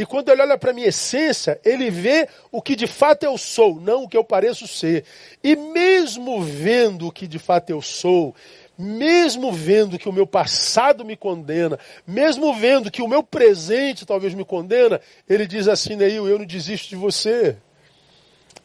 E 0.00 0.06
quando 0.06 0.30
ele 0.30 0.40
olha 0.40 0.56
para 0.56 0.70
a 0.70 0.72
minha 0.72 0.88
essência, 0.88 1.60
ele 1.62 1.90
vê 1.90 2.26
o 2.50 2.62
que 2.62 2.74
de 2.74 2.86
fato 2.86 3.24
eu 3.24 3.36
sou, 3.36 3.78
não 3.78 4.04
o 4.04 4.08
que 4.08 4.16
eu 4.16 4.24
pareço 4.24 4.66
ser. 4.66 5.04
E 5.44 5.54
mesmo 5.54 6.40
vendo 6.40 7.06
o 7.06 7.12
que 7.12 7.26
de 7.26 7.38
fato 7.38 7.68
eu 7.68 7.82
sou, 7.82 8.34
mesmo 8.78 9.52
vendo 9.52 9.98
que 9.98 10.08
o 10.08 10.12
meu 10.12 10.26
passado 10.26 11.04
me 11.04 11.18
condena, 11.18 11.78
mesmo 12.06 12.54
vendo 12.54 12.90
que 12.90 13.02
o 13.02 13.08
meu 13.08 13.22
presente 13.22 14.06
talvez 14.06 14.32
me 14.32 14.42
condena, 14.42 15.02
ele 15.28 15.46
diz 15.46 15.68
assim, 15.68 15.96
Neil, 15.96 16.26
eu 16.26 16.38
não 16.38 16.46
desisto 16.46 16.88
de 16.88 16.96
você. 16.96 17.58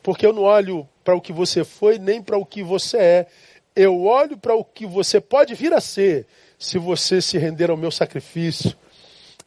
Porque 0.01 0.25
eu 0.25 0.31
não 0.31 0.43
olho 0.43 0.87
para 1.03 1.17
o 1.17 1.21
que 1.21 1.33
você 1.33 1.65
foi, 1.65 1.99
nem 1.99 2.21
para 2.21 2.37
o 2.37 2.45
que 2.45 2.63
você 2.63 2.95
é. 2.95 3.27
Eu 3.75 4.05
olho 4.05 4.37
para 4.37 4.55
o 4.55 4.63
que 4.63 4.85
você 4.85 5.19
pode 5.19 5.53
vir 5.53 5.73
a 5.73 5.81
ser, 5.81 6.27
se 6.57 6.77
você 6.77 7.21
se 7.21 7.37
render 7.37 7.69
ao 7.69 7.75
meu 7.75 7.91
sacrifício. 7.91 8.73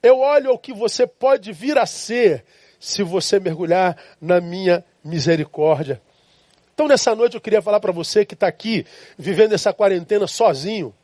Eu 0.03 0.21
olho 0.21 0.51
ao 0.51 0.59
que 0.59 0.73
você 0.73 1.07
pode 1.07 1.53
vir 1.53 1.77
a 1.77 1.87
ser 1.87 2.45
se 2.79 3.03
você 3.03 3.41
mergulhar 3.41 3.97
na 4.21 4.41
minha 4.41 4.85
misericórdia. 5.03 6.01
Então, 6.73 6.87
nessa 6.87 7.15
noite, 7.15 7.35
eu 7.35 7.41
queria 7.41 7.61
falar 7.61 7.81
para 7.81 7.91
você 7.91 8.25
que 8.25 8.35
está 8.35 8.47
aqui, 8.47 8.87
vivendo 9.19 9.53
essa 9.53 9.73
quarentena 9.73 10.29
sozinho, 10.29 10.95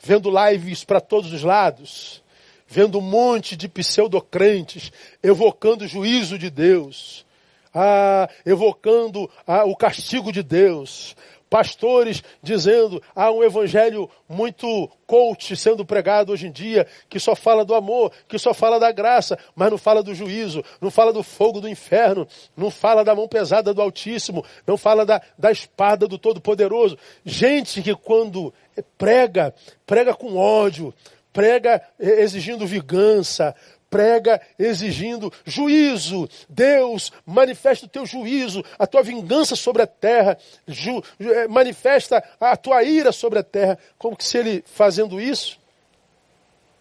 vendo 0.00 0.30
lives 0.30 0.82
para 0.82 0.98
todos 0.98 1.30
os 1.32 1.42
lados, 1.42 2.22
vendo 2.66 2.98
um 2.98 3.02
monte 3.02 3.54
de 3.54 3.68
pseudocrentes 3.68 4.90
evocando 5.22 5.84
o 5.84 5.88
juízo 5.88 6.38
de 6.38 6.48
Deus, 6.48 7.26
ah, 7.74 8.30
evocando 8.46 9.30
ah, 9.46 9.64
o 9.64 9.76
castigo 9.76 10.32
de 10.32 10.42
Deus, 10.42 11.14
pastores 11.50 12.22
dizendo 12.40 13.02
há 13.14 13.30
um 13.30 13.42
evangelho 13.42 14.08
muito 14.28 14.88
coach 15.04 15.56
sendo 15.56 15.84
pregado 15.84 16.32
hoje 16.32 16.46
em 16.46 16.52
dia, 16.52 16.86
que 17.08 17.18
só 17.18 17.34
fala 17.34 17.64
do 17.64 17.74
amor, 17.74 18.12
que 18.28 18.38
só 18.38 18.54
fala 18.54 18.78
da 18.78 18.92
graça, 18.92 19.36
mas 19.56 19.70
não 19.70 19.76
fala 19.76 20.02
do 20.02 20.14
juízo, 20.14 20.64
não 20.80 20.90
fala 20.90 21.12
do 21.12 21.24
fogo 21.24 21.60
do 21.60 21.68
inferno, 21.68 22.26
não 22.56 22.70
fala 22.70 23.04
da 23.04 23.14
mão 23.14 23.26
pesada 23.26 23.74
do 23.74 23.82
Altíssimo, 23.82 24.44
não 24.64 24.76
fala 24.76 25.04
da, 25.04 25.20
da 25.36 25.50
espada 25.50 26.06
do 26.06 26.16
Todo-Poderoso. 26.16 26.96
Gente 27.24 27.82
que 27.82 27.94
quando 27.96 28.54
prega, 28.96 29.52
prega 29.84 30.14
com 30.14 30.36
ódio, 30.36 30.94
prega 31.32 31.82
exigindo 31.98 32.66
vingança, 32.66 33.54
prega 33.90 34.40
exigindo 34.58 35.32
juízo. 35.44 36.28
Deus, 36.48 37.12
manifesta 37.26 37.84
o 37.84 37.88
teu 37.88 38.06
juízo, 38.06 38.64
a 38.78 38.86
tua 38.86 39.02
vingança 39.02 39.56
sobre 39.56 39.82
a 39.82 39.86
terra, 39.86 40.38
ju, 40.66 41.02
eh, 41.18 41.48
manifesta 41.48 42.22
a 42.40 42.56
tua 42.56 42.82
ira 42.84 43.10
sobre 43.10 43.40
a 43.40 43.42
terra. 43.42 43.76
Como 43.98 44.16
que 44.16 44.24
se 44.24 44.38
ele 44.38 44.64
fazendo 44.64 45.20
isso, 45.20 45.58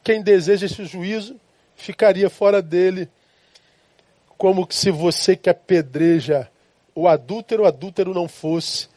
quem 0.04 0.22
deseja 0.22 0.67
esse 0.67 0.86
juízo 0.86 1.36
ficaria 1.76 2.30
fora 2.30 2.62
dele. 2.62 3.10
Como 4.38 4.65
que 4.65 4.76
se 4.76 4.91
você 4.91 5.36
que 5.36 5.50
apedreja 5.50 6.50
o 6.95 7.08
adúltero, 7.08 7.63
o 7.63 7.65
adúltero 7.65 8.13
não 8.13 8.28
fosse. 8.28 8.88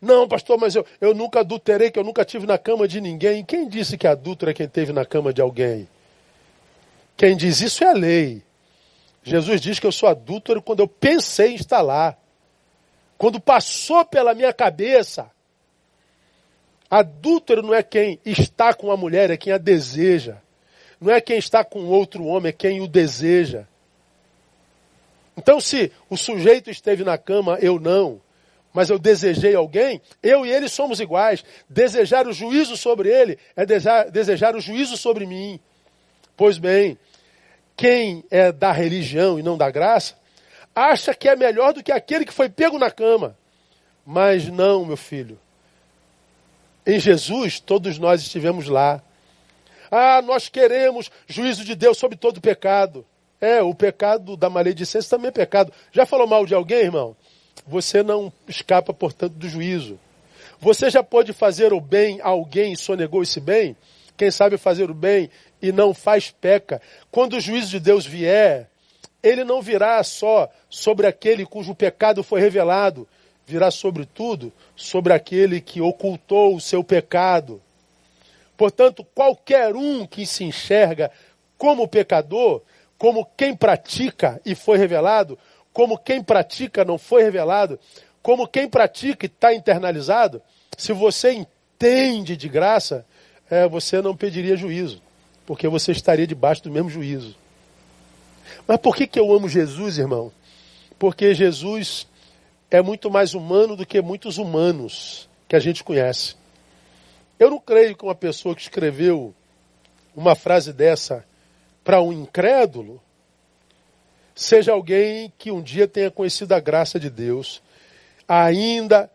Não, 0.00 0.28
pastor, 0.28 0.58
mas 0.58 0.74
eu, 0.74 0.86
eu 1.00 1.14
nunca 1.14 1.40
adulterei, 1.40 1.90
que 1.90 1.98
eu 1.98 2.04
nunca 2.04 2.24
tive 2.24 2.46
na 2.46 2.58
cama 2.58 2.86
de 2.86 3.00
ninguém. 3.00 3.44
Quem 3.44 3.68
disse 3.68 3.98
que 3.98 4.06
adúltero 4.06 4.50
é 4.50 4.54
quem 4.54 4.68
teve 4.68 4.92
na 4.92 5.04
cama 5.04 5.32
de 5.32 5.40
alguém? 5.40 5.88
Quem 7.18 7.36
diz 7.36 7.60
isso 7.60 7.82
é 7.82 7.88
a 7.88 7.92
lei. 7.92 8.44
Jesus 9.24 9.60
diz 9.60 9.80
que 9.80 9.86
eu 9.86 9.90
sou 9.90 10.08
adúltero 10.08 10.62
quando 10.62 10.80
eu 10.80 10.86
pensei 10.86 11.50
em 11.50 11.56
estar 11.56 11.82
lá. 11.82 12.16
Quando 13.18 13.40
passou 13.40 14.04
pela 14.04 14.32
minha 14.34 14.52
cabeça. 14.52 15.28
Adúltero 16.88 17.60
não 17.60 17.74
é 17.74 17.82
quem 17.82 18.20
está 18.24 18.72
com 18.72 18.92
a 18.92 18.96
mulher, 18.96 19.32
é 19.32 19.36
quem 19.36 19.52
a 19.52 19.58
deseja. 19.58 20.36
Não 21.00 21.12
é 21.12 21.20
quem 21.20 21.38
está 21.38 21.64
com 21.64 21.86
outro 21.86 22.24
homem, 22.24 22.50
é 22.50 22.52
quem 22.52 22.80
o 22.80 22.86
deseja. 22.86 23.66
Então, 25.36 25.60
se 25.60 25.90
o 26.08 26.16
sujeito 26.16 26.70
esteve 26.70 27.02
na 27.02 27.18
cama, 27.18 27.58
eu 27.60 27.80
não, 27.80 28.20
mas 28.72 28.90
eu 28.90 28.98
desejei 28.98 29.56
alguém, 29.56 30.00
eu 30.22 30.46
e 30.46 30.52
ele 30.52 30.68
somos 30.68 31.00
iguais. 31.00 31.44
Desejar 31.68 32.28
o 32.28 32.32
juízo 32.32 32.76
sobre 32.76 33.08
ele 33.08 33.38
é 33.56 33.66
desejar, 33.66 34.08
desejar 34.08 34.54
o 34.54 34.60
juízo 34.60 34.96
sobre 34.96 35.26
mim. 35.26 35.58
Pois 36.36 36.58
bem, 36.58 36.96
quem 37.78 38.24
é 38.28 38.50
da 38.50 38.72
religião 38.72 39.38
e 39.38 39.42
não 39.42 39.56
da 39.56 39.70
graça, 39.70 40.14
acha 40.74 41.14
que 41.14 41.28
é 41.28 41.36
melhor 41.36 41.72
do 41.72 41.80
que 41.80 41.92
aquele 41.92 42.24
que 42.24 42.32
foi 42.34 42.48
pego 42.48 42.76
na 42.76 42.90
cama. 42.90 43.38
Mas 44.04 44.48
não, 44.48 44.84
meu 44.84 44.96
filho. 44.96 45.38
Em 46.84 46.98
Jesus, 46.98 47.60
todos 47.60 47.96
nós 47.96 48.20
estivemos 48.20 48.66
lá. 48.66 49.00
Ah, 49.92 50.20
nós 50.20 50.48
queremos 50.48 51.08
juízo 51.28 51.64
de 51.64 51.76
Deus 51.76 51.96
sobre 51.98 52.18
todo 52.18 52.40
pecado. 52.40 53.06
É, 53.40 53.62
o 53.62 53.72
pecado 53.72 54.36
da 54.36 54.50
maledicência 54.50 55.08
também 55.08 55.28
é 55.28 55.32
pecado. 55.32 55.72
Já 55.92 56.04
falou 56.04 56.26
mal 56.26 56.44
de 56.44 56.54
alguém, 56.54 56.80
irmão? 56.80 57.14
Você 57.64 58.02
não 58.02 58.32
escapa, 58.48 58.92
portanto, 58.92 59.34
do 59.34 59.48
juízo. 59.48 60.00
Você 60.58 60.90
já 60.90 61.04
pode 61.04 61.32
fazer 61.32 61.72
o 61.72 61.80
bem 61.80 62.20
a 62.22 62.28
alguém 62.28 62.72
e 62.72 62.76
sonegou 62.76 63.22
esse 63.22 63.38
bem? 63.38 63.76
Quem 64.16 64.32
sabe 64.32 64.58
fazer 64.58 64.90
o 64.90 64.94
bem 64.94 65.30
e 65.60 65.72
não 65.72 65.92
faz 65.92 66.30
peca. 66.30 66.80
Quando 67.10 67.36
o 67.36 67.40
juízo 67.40 67.70
de 67.70 67.80
Deus 67.80 68.06
vier, 68.06 68.68
ele 69.22 69.44
não 69.44 69.60
virá 69.60 70.02
só 70.02 70.48
sobre 70.68 71.06
aquele 71.06 71.44
cujo 71.44 71.74
pecado 71.74 72.22
foi 72.22 72.40
revelado, 72.40 73.06
virá 73.46 73.70
sobretudo 73.70 74.52
sobre 74.76 75.12
aquele 75.12 75.60
que 75.60 75.80
ocultou 75.80 76.54
o 76.54 76.60
seu 76.60 76.84
pecado. 76.84 77.60
Portanto, 78.56 79.06
qualquer 79.14 79.74
um 79.74 80.06
que 80.06 80.26
se 80.26 80.44
enxerga 80.44 81.10
como 81.56 81.88
pecador, 81.88 82.62
como 82.96 83.24
quem 83.36 83.54
pratica 83.54 84.40
e 84.44 84.54
foi 84.54 84.78
revelado, 84.78 85.38
como 85.72 85.96
quem 85.96 86.22
pratica 86.22 86.84
não 86.84 86.98
foi 86.98 87.22
revelado, 87.22 87.78
como 88.22 88.48
quem 88.48 88.68
pratica 88.68 89.26
e 89.26 89.28
está 89.28 89.54
internalizado, 89.54 90.42
se 90.76 90.92
você 90.92 91.32
entende 91.32 92.36
de 92.36 92.48
graça, 92.48 93.06
é, 93.50 93.66
você 93.66 94.02
não 94.02 94.16
pediria 94.16 94.56
juízo, 94.56 95.00
porque 95.48 95.66
você 95.66 95.92
estaria 95.92 96.26
debaixo 96.26 96.62
do 96.62 96.70
mesmo 96.70 96.90
juízo. 96.90 97.34
Mas 98.66 98.76
por 98.76 98.94
que, 98.94 99.06
que 99.06 99.18
eu 99.18 99.32
amo 99.32 99.48
Jesus, 99.48 99.96
irmão? 99.96 100.30
Porque 100.98 101.34
Jesus 101.34 102.06
é 102.70 102.82
muito 102.82 103.10
mais 103.10 103.32
humano 103.32 103.74
do 103.74 103.86
que 103.86 104.02
muitos 104.02 104.36
humanos 104.36 105.26
que 105.48 105.56
a 105.56 105.58
gente 105.58 105.82
conhece. 105.82 106.36
Eu 107.38 107.48
não 107.48 107.58
creio 107.58 107.96
que 107.96 108.04
uma 108.04 108.14
pessoa 108.14 108.54
que 108.54 108.60
escreveu 108.60 109.34
uma 110.14 110.34
frase 110.34 110.70
dessa 110.70 111.24
para 111.82 112.02
um 112.02 112.12
incrédulo 112.12 113.00
seja 114.34 114.72
alguém 114.72 115.32
que 115.38 115.50
um 115.50 115.62
dia 115.62 115.88
tenha 115.88 116.10
conhecido 116.10 116.52
a 116.52 116.60
graça 116.60 117.00
de 117.00 117.08
Deus. 117.08 117.62
Ainda 118.28 119.10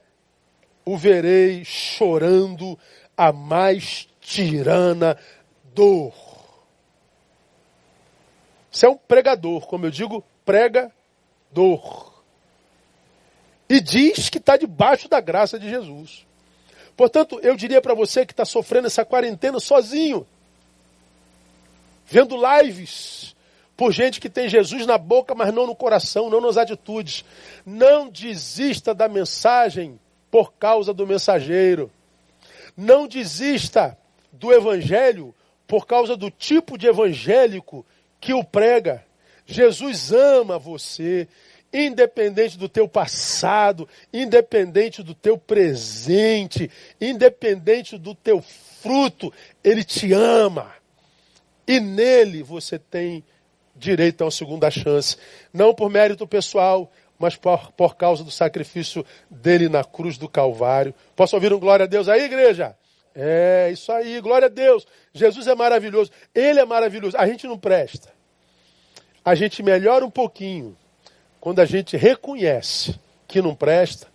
o 0.84 0.98
verei 0.98 1.64
chorando 1.64 2.76
a 3.16 3.32
mais 3.32 4.08
tirana 4.20 5.16
dor. 5.74 6.14
Você 8.72 8.86
é 8.86 8.90
um 8.90 8.98
pregador, 8.98 9.68
como 9.68 9.86
eu 9.86 9.92
digo, 9.92 10.24
prega 10.44 10.92
dor. 11.52 12.12
E 13.70 13.80
diz 13.80 14.30
que 14.30 14.40
está 14.40 14.58
debaixo 14.58 15.08
da 15.08 15.20
graça 15.20 15.60
de 15.60 15.70
Jesus. 15.70 16.26
Portanto, 16.96 17.40
eu 17.42 17.56
diria 17.56 17.82
para 17.82 17.94
você 17.94 18.26
que 18.26 18.34
está 18.34 18.46
sofrendo 18.46 18.88
essa 18.88 19.06
quarentena 19.06 19.60
sozinho, 19.60 20.28
vendo 22.06 22.36
lives 22.36 23.36
por 23.76 23.92
gente 23.92 24.20
que 24.20 24.30
tem 24.30 24.48
Jesus 24.48 24.86
na 24.86 24.98
boca, 24.98 25.34
mas 25.34 25.54
não 25.54 25.66
no 25.66 25.76
coração, 25.76 26.30
não 26.30 26.40
nas 26.40 26.58
atitudes. 26.58 27.26
Não 27.66 28.10
desista 28.10 28.94
da 28.94 29.08
mensagem 29.08 30.00
por 30.30 30.54
causa 30.54 30.94
do 30.94 31.08
mensageiro. 31.08 31.92
Não 32.78 33.08
desista 33.08 33.98
do 34.32 34.52
evangelho 34.52 35.34
por 35.68 35.86
causa 35.86 36.16
do 36.16 36.30
tipo 36.30 36.78
de 36.78 36.88
evangélico 36.88 37.86
que 38.20 38.34
o 38.34 38.44
prega. 38.44 39.06
Jesus 39.46 40.12
ama 40.12 40.58
você, 40.58 41.28
independente 41.74 42.58
do 42.58 42.70
teu 42.70 42.88
passado, 42.88 43.88
independente 44.14 45.02
do 45.02 45.14
teu 45.14 45.38
presente, 45.38 46.70
independente 47.02 47.98
do 47.98 48.14
teu 48.14 48.42
fruto, 48.82 49.34
ele 49.64 49.84
te 49.84 50.14
ama. 50.14 50.72
E 51.68 51.80
nele 51.80 52.44
você 52.44 52.78
tem 52.78 53.24
direito 53.76 54.22
a 54.22 54.26
uma 54.26 54.32
segunda 54.32 54.70
chance, 54.70 55.18
não 55.52 55.74
por 55.74 55.90
mérito 55.90 56.28
pessoal, 56.28 56.92
mas 57.18 57.36
por, 57.36 57.72
por 57.72 57.96
causa 57.96 58.24
do 58.24 58.32
sacrifício 58.32 59.06
dele 59.30 59.70
na 59.70 59.84
cruz 59.84 60.18
do 60.18 60.30
Calvário. 60.30 60.94
Posso 61.16 61.36
ouvir 61.36 61.54
um 61.54 61.60
glória 61.60 61.86
a 61.86 61.88
Deus 61.88 62.08
aí, 62.08 62.24
igreja? 62.24 62.76
É, 63.16 63.70
isso 63.72 63.92
aí, 63.92 64.20
glória 64.22 64.48
a 64.48 64.50
Deus. 64.50 64.88
Jesus 65.14 65.48
é 65.48 65.56
maravilhoso, 65.56 66.12
ele 66.34 66.60
é 66.60 66.66
maravilhoso. 66.66 67.16
A 67.18 67.28
gente 67.28 67.48
não 67.48 67.58
presta. 67.58 68.10
A 69.24 69.36
gente 69.36 69.64
melhora 69.64 70.06
um 70.06 70.10
pouquinho 70.10 70.76
quando 71.40 71.60
a 71.60 71.66
gente 71.66 71.96
reconhece 71.96 73.00
que 73.28 73.42
não 73.42 73.56
presta 73.56 74.08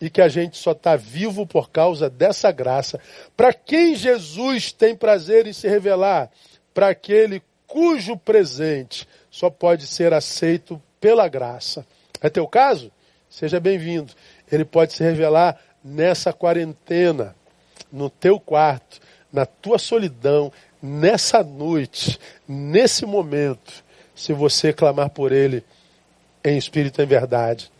e 0.00 0.08
que 0.08 0.20
a 0.20 0.28
gente 0.28 0.56
só 0.56 0.72
está 0.72 0.96
vivo 0.96 1.46
por 1.46 1.70
causa 1.70 2.08
dessa 2.08 2.52
graça. 2.52 3.00
Para 3.36 3.52
quem 3.52 3.94
Jesus 3.94 4.72
tem 4.72 4.94
prazer 4.94 5.46
em 5.46 5.52
se 5.52 5.68
revelar? 5.68 6.30
Para 6.72 6.88
aquele 6.88 7.42
cujo 7.66 8.16
presente 8.16 9.06
só 9.30 9.50
pode 9.50 9.86
ser 9.86 10.14
aceito 10.14 10.80
pela 11.00 11.28
graça. 11.28 11.86
É 12.20 12.28
teu 12.28 12.46
caso? 12.46 12.90
Seja 13.28 13.60
bem-vindo. 13.60 14.12
Ele 14.50 14.64
pode 14.64 14.92
se 14.94 15.02
revelar 15.02 15.60
nessa 15.84 16.32
quarentena, 16.32 17.36
no 17.92 18.10
teu 18.10 18.38
quarto, 18.38 19.00
na 19.32 19.46
tua 19.46 19.78
solidão, 19.78 20.52
nessa 20.82 21.42
noite, 21.42 22.18
nesse 22.46 23.04
momento, 23.04 23.84
se 24.14 24.32
você 24.32 24.72
clamar 24.72 25.10
por 25.10 25.32
ele 25.32 25.64
em 26.44 26.56
espírito 26.56 27.00
e 27.00 27.04
em 27.04 27.06
verdade. 27.06 27.70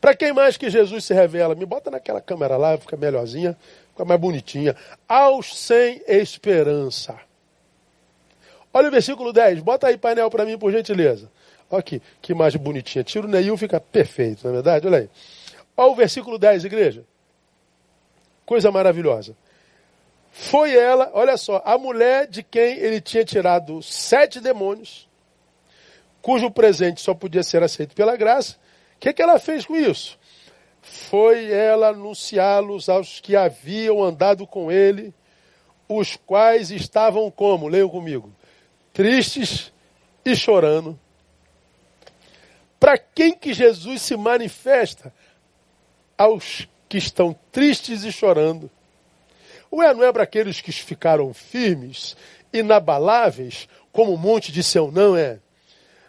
Para 0.00 0.14
quem 0.14 0.32
mais 0.32 0.56
que 0.56 0.68
Jesus 0.68 1.04
se 1.04 1.14
revela? 1.14 1.54
Me 1.54 1.64
bota 1.64 1.90
naquela 1.90 2.20
câmera 2.20 2.56
lá, 2.56 2.76
fica 2.76 2.96
melhorzinha, 2.96 3.56
fica 3.90 4.04
mais 4.04 4.20
bonitinha. 4.20 4.76
Aos 5.08 5.58
sem 5.58 6.02
esperança. 6.06 7.18
Olha 8.72 8.88
o 8.88 8.90
versículo 8.90 9.32
10. 9.32 9.60
Bota 9.60 9.86
aí 9.86 9.96
painel 9.96 10.28
para 10.28 10.44
mim, 10.44 10.58
por 10.58 10.70
gentileza. 10.70 11.30
Olha 11.70 11.80
aqui, 11.80 12.02
que 12.20 12.32
imagem 12.32 12.60
bonitinha. 12.60 13.02
Tira 13.02 13.26
o 13.26 13.30
Neil, 13.30 13.56
fica 13.56 13.80
perfeito, 13.80 14.44
não 14.44 14.50
é 14.50 14.54
verdade? 14.54 14.86
Olha 14.86 14.98
aí. 14.98 15.10
Olha 15.76 15.92
o 15.92 15.94
versículo 15.94 16.38
10, 16.38 16.64
igreja. 16.64 17.04
Coisa 18.44 18.70
maravilhosa. 18.70 19.36
Foi 20.30 20.74
ela, 20.74 21.10
olha 21.14 21.36
só, 21.36 21.62
a 21.64 21.78
mulher 21.78 22.26
de 22.26 22.42
quem 22.42 22.76
ele 22.78 23.00
tinha 23.00 23.24
tirado 23.24 23.82
sete 23.82 24.40
demônios 24.40 25.08
cujo 26.24 26.50
presente 26.50 27.02
só 27.02 27.12
podia 27.12 27.42
ser 27.42 27.62
aceito 27.62 27.94
pela 27.94 28.16
graça, 28.16 28.56
o 28.96 28.98
que, 28.98 29.12
que 29.12 29.20
ela 29.20 29.38
fez 29.38 29.66
com 29.66 29.76
isso? 29.76 30.18
Foi 30.80 31.52
ela 31.52 31.88
anunciá-los 31.88 32.88
aos 32.88 33.20
que 33.20 33.36
haviam 33.36 34.02
andado 34.02 34.46
com 34.46 34.72
ele, 34.72 35.12
os 35.86 36.16
quais 36.16 36.70
estavam 36.70 37.30
como? 37.30 37.68
Leiam 37.68 37.90
comigo. 37.90 38.32
Tristes 38.90 39.70
e 40.24 40.34
chorando. 40.34 40.98
Para 42.80 42.96
quem 42.96 43.34
que 43.34 43.52
Jesus 43.52 44.00
se 44.00 44.16
manifesta? 44.16 45.12
Aos 46.16 46.66
que 46.94 46.98
estão 46.98 47.34
tristes 47.50 48.04
e 48.04 48.12
chorando. 48.12 48.70
Ué, 49.72 49.92
não 49.92 50.04
é 50.04 50.12
para 50.12 50.22
aqueles 50.22 50.60
que 50.60 50.70
ficaram 50.70 51.34
firmes, 51.34 52.16
inabaláveis, 52.52 53.68
como 53.90 54.14
o 54.14 54.16
monte 54.16 54.52
de 54.52 54.62
Sião, 54.62 54.92
não 54.92 55.16
é? 55.16 55.40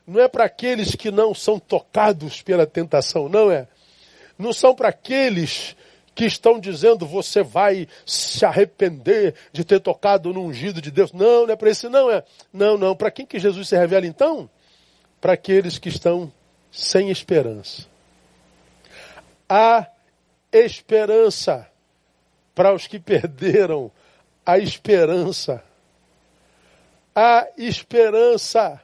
não 0.05 0.21
é 0.21 0.27
para 0.27 0.45
aqueles 0.45 0.93
que 0.93 1.09
não 1.09 1.33
são 1.33 1.57
tocados 1.57 2.43
pela 2.43 2.67
tentação, 2.67 3.27
não 3.27 3.49
é. 3.51 3.67
Não 4.37 4.53
são 4.53 4.75
para 4.75 4.89
aqueles 4.89 5.75
que 6.13 6.25
estão 6.25 6.59
dizendo 6.59 7.07
você 7.07 7.41
vai 7.41 7.87
se 8.05 8.45
arrepender 8.45 9.33
de 9.51 9.65
ter 9.65 9.79
tocado 9.79 10.31
no 10.31 10.43
ungido 10.43 10.79
de 10.79 10.91
Deus. 10.91 11.11
Não, 11.11 11.47
não 11.47 11.53
é 11.53 11.55
para 11.55 11.71
esse, 11.71 11.89
não 11.89 12.11
é. 12.11 12.23
Não, 12.53 12.77
não. 12.77 12.95
Para 12.95 13.09
quem 13.09 13.25
que 13.25 13.39
Jesus 13.39 13.69
se 13.69 13.75
revela 13.75 14.05
então? 14.05 14.47
Para 15.19 15.33
aqueles 15.33 15.79
que 15.79 15.89
estão 15.89 16.31
sem 16.71 17.09
esperança. 17.09 17.87
Há 19.49 19.87
esperança 20.59 21.67
para 22.53 22.73
os 22.73 22.87
que 22.87 22.99
perderam 22.99 23.91
a 24.45 24.57
esperança. 24.57 25.63
Há 27.13 27.47
esperança 27.57 28.81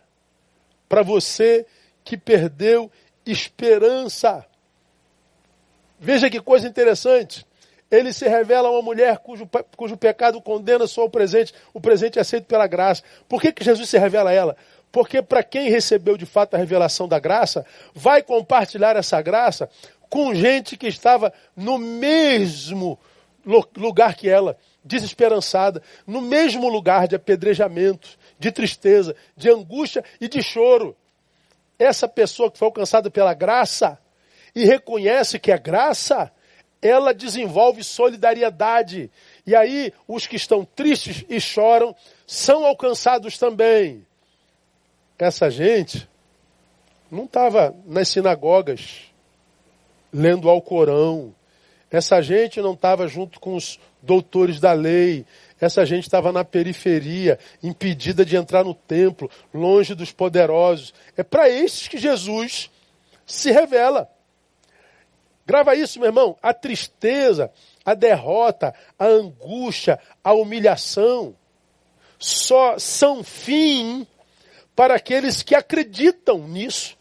para 0.89 1.03
você 1.03 1.65
que 2.03 2.17
perdeu 2.17 2.91
esperança. 3.25 4.45
Veja 5.99 6.29
que 6.29 6.41
coisa 6.41 6.67
interessante. 6.67 7.45
Ele 7.89 8.13
se 8.13 8.27
revela 8.27 8.69
a 8.69 8.71
uma 8.71 8.81
mulher 8.81 9.17
cujo, 9.19 9.47
cujo 9.75 9.97
pecado 9.97 10.41
condena 10.41 10.87
só 10.87 11.05
o 11.05 11.09
presente, 11.09 11.53
o 11.73 11.81
presente 11.81 12.17
é 12.17 12.21
aceito 12.21 12.45
pela 12.45 12.65
graça. 12.65 13.03
Por 13.27 13.41
que, 13.41 13.51
que 13.51 13.63
Jesus 13.63 13.89
se 13.89 13.97
revela 13.97 14.29
a 14.29 14.33
ela? 14.33 14.57
Porque 14.91 15.21
para 15.21 15.43
quem 15.43 15.69
recebeu 15.69 16.17
de 16.17 16.25
fato 16.25 16.55
a 16.55 16.57
revelação 16.57 17.07
da 17.07 17.19
graça, 17.19 17.65
vai 17.93 18.21
compartilhar 18.23 18.95
essa 18.95 19.21
graça 19.21 19.69
com 20.11 20.35
gente 20.35 20.75
que 20.75 20.87
estava 20.87 21.31
no 21.55 21.77
mesmo 21.77 22.99
lugar 23.77 24.13
que 24.13 24.27
ela, 24.27 24.57
desesperançada, 24.83 25.81
no 26.05 26.21
mesmo 26.21 26.67
lugar 26.67 27.07
de 27.07 27.15
apedrejamento, 27.15 28.19
de 28.37 28.51
tristeza, 28.51 29.15
de 29.37 29.49
angústia 29.49 30.03
e 30.19 30.27
de 30.27 30.43
choro. 30.43 30.97
Essa 31.79 32.09
pessoa 32.09 32.51
que 32.51 32.59
foi 32.59 32.65
alcançada 32.65 33.09
pela 33.09 33.33
graça 33.33 33.97
e 34.53 34.65
reconhece 34.65 35.39
que 35.39 35.49
é 35.49 35.57
graça, 35.57 36.29
ela 36.81 37.13
desenvolve 37.13 37.81
solidariedade. 37.81 39.09
E 39.47 39.55
aí, 39.55 39.93
os 40.05 40.27
que 40.27 40.35
estão 40.35 40.65
tristes 40.65 41.23
e 41.29 41.39
choram 41.39 41.95
são 42.27 42.65
alcançados 42.65 43.37
também. 43.37 44.05
Essa 45.17 45.49
gente 45.49 46.05
não 47.09 47.23
estava 47.23 47.73
nas 47.85 48.09
sinagogas 48.09 49.10
lendo 50.13 50.49
ao 50.49 50.61
Corão. 50.61 51.33
Essa 51.89 52.21
gente 52.21 52.61
não 52.61 52.73
estava 52.73 53.07
junto 53.07 53.39
com 53.39 53.55
os 53.55 53.79
doutores 54.01 54.59
da 54.59 54.73
lei. 54.73 55.25
Essa 55.59 55.85
gente 55.85 56.03
estava 56.03 56.31
na 56.31 56.43
periferia, 56.43 57.37
impedida 57.61 58.25
de 58.25 58.35
entrar 58.35 58.63
no 58.63 58.73
templo, 58.73 59.29
longe 59.53 59.93
dos 59.93 60.11
poderosos. 60.11 60.93
É 61.17 61.23
para 61.23 61.49
esses 61.49 61.87
que 61.87 61.97
Jesus 61.97 62.71
se 63.25 63.51
revela. 63.51 64.09
Grava 65.45 65.75
isso, 65.75 65.99
meu 65.99 66.07
irmão. 66.07 66.37
A 66.41 66.53
tristeza, 66.53 67.51
a 67.83 67.93
derrota, 67.93 68.73
a 68.97 69.05
angústia, 69.05 69.99
a 70.23 70.33
humilhação 70.33 71.35
só 72.17 72.77
são 72.77 73.23
fim 73.23 74.07
para 74.75 74.95
aqueles 74.95 75.43
que 75.43 75.55
acreditam 75.55 76.47
nisso. 76.47 76.97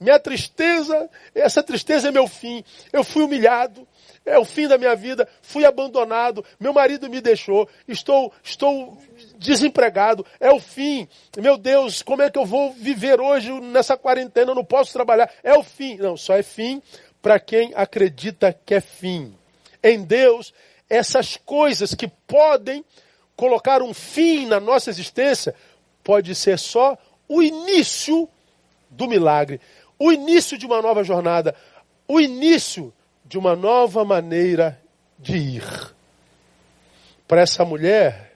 Minha 0.00 0.18
tristeza, 0.18 1.10
essa 1.34 1.62
tristeza 1.62 2.08
é 2.08 2.10
meu 2.10 2.26
fim. 2.26 2.64
Eu 2.90 3.04
fui 3.04 3.22
humilhado, 3.22 3.86
é 4.24 4.38
o 4.38 4.46
fim 4.46 4.66
da 4.66 4.78
minha 4.78 4.96
vida, 4.96 5.28
fui 5.42 5.66
abandonado, 5.66 6.42
meu 6.58 6.72
marido 6.72 7.10
me 7.10 7.20
deixou, 7.20 7.68
estou, 7.86 8.32
estou 8.42 8.96
desempregado, 9.36 10.24
é 10.40 10.50
o 10.50 10.58
fim. 10.58 11.06
Meu 11.36 11.58
Deus, 11.58 12.00
como 12.02 12.22
é 12.22 12.30
que 12.30 12.38
eu 12.38 12.46
vou 12.46 12.72
viver 12.72 13.20
hoje 13.20 13.52
nessa 13.60 13.94
quarentena? 13.94 14.52
Eu 14.52 14.54
não 14.54 14.64
posso 14.64 14.92
trabalhar. 14.92 15.30
É 15.42 15.52
o 15.54 15.62
fim. 15.62 15.96
Não, 15.96 16.16
só 16.16 16.34
é 16.34 16.42
fim 16.42 16.82
para 17.20 17.38
quem 17.38 17.72
acredita 17.74 18.58
que 18.64 18.74
é 18.74 18.80
fim. 18.80 19.36
Em 19.82 20.02
Deus, 20.02 20.54
essas 20.88 21.36
coisas 21.36 21.94
que 21.94 22.08
podem 22.08 22.82
colocar 23.36 23.82
um 23.82 23.92
fim 23.92 24.46
na 24.46 24.60
nossa 24.60 24.88
existência, 24.88 25.54
pode 26.02 26.34
ser 26.34 26.58
só 26.58 26.96
o 27.28 27.42
início 27.42 28.28
do 28.90 29.06
milagre, 29.06 29.60
o 30.00 30.10
início 30.10 30.56
de 30.56 30.64
uma 30.64 30.80
nova 30.80 31.04
jornada, 31.04 31.54
o 32.08 32.18
início 32.18 32.90
de 33.22 33.36
uma 33.36 33.54
nova 33.54 34.02
maneira 34.02 34.80
de 35.18 35.36
ir. 35.36 35.94
Para 37.28 37.42
essa 37.42 37.66
mulher, 37.66 38.34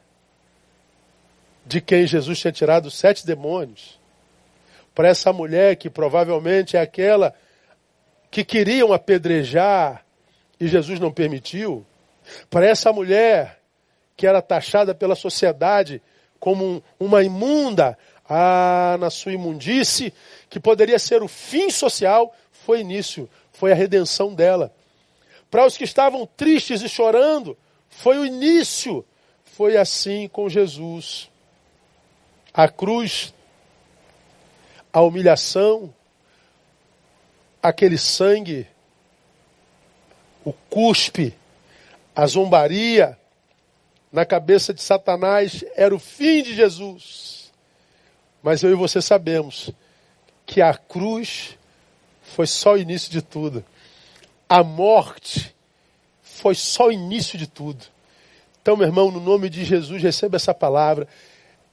de 1.65 1.81
quem 1.81 2.07
Jesus 2.07 2.39
tinha 2.39 2.53
tirado 2.53 2.91
sete 2.91 3.27
demônios, 3.27 3.99
para 4.95 5.09
essa 5.09 5.33
mulher 5.33 5.77
que 5.77 5.89
provavelmente 5.89 6.77
é 6.77 6.81
aquela 6.81 7.35
que 8.31 8.45
queriam 8.45 8.93
apedrejar 8.93 10.05
e 10.61 10.69
Jesus 10.69 11.01
não 11.01 11.11
permitiu, 11.11 11.85
para 12.51 12.67
essa 12.67 12.93
mulher 12.93 13.59
que 14.17 14.27
era 14.27 14.43
taxada 14.43 14.95
pela 14.95 15.17
sociedade 15.17 16.01
como 16.39 16.85
uma 17.01 17.23
imunda, 17.23 17.97
ah, 18.29 18.97
na 18.99 19.11
sua 19.11 19.33
imundice, 19.33 20.13
que 20.49 20.59
poderia 20.59 20.99
ser 20.99 21.23
o 21.23 21.29
fim 21.29 21.71
social, 21.71 22.35
foi 22.51 22.81
início, 22.81 23.29
foi 23.53 23.73
a 23.73 23.75
redenção 23.75 24.35
dela. 24.35 24.73
Para 25.51 25.67
os 25.67 25.77
que 25.77 25.85
estavam 25.85 26.27
tristes 26.27 26.83
e 26.83 26.89
chorando, 26.89 27.57
foi 27.89 28.19
o 28.19 28.27
início. 28.27 29.05
Foi 29.45 29.77
assim 29.77 30.27
com 30.29 30.49
Jesus. 30.49 31.31
A 32.53 32.69
cruz, 32.69 33.33
a 34.93 35.01
humilhação, 35.01 35.95
aquele 37.63 37.99
sangue, 37.99 38.67
o 40.45 40.53
cuspe, 40.53 41.35
a 42.15 42.27
zombaria 42.27 43.19
na 44.13 44.25
cabeça 44.25 44.73
de 44.73 44.83
Satanás 44.83 45.65
era 45.75 45.95
o 45.95 45.99
fim 45.99 46.43
de 46.43 46.55
Jesus. 46.55 47.44
Mas 48.45 48.63
eu 48.63 48.71
e 48.71 48.75
você 48.75 49.01
sabemos 49.01 49.71
que 50.45 50.61
a 50.61 50.75
cruz 50.75 51.57
foi 52.23 52.47
só 52.47 52.75
o 52.75 52.77
início 52.77 53.11
de 53.11 53.23
tudo. 53.23 53.65
A 54.47 54.63
morte 54.63 55.57
foi 56.23 56.55
só 56.55 56.89
o 56.89 56.93
início 56.93 57.39
de 57.39 57.47
tudo. 57.47 57.87
Então, 58.61 58.77
meu 58.77 58.87
irmão, 58.87 59.11
no 59.11 59.19
nome 59.19 59.49
de 59.49 59.65
Jesus, 59.65 60.03
receba 60.03 60.37
essa 60.37 60.53
palavra. 60.53 61.09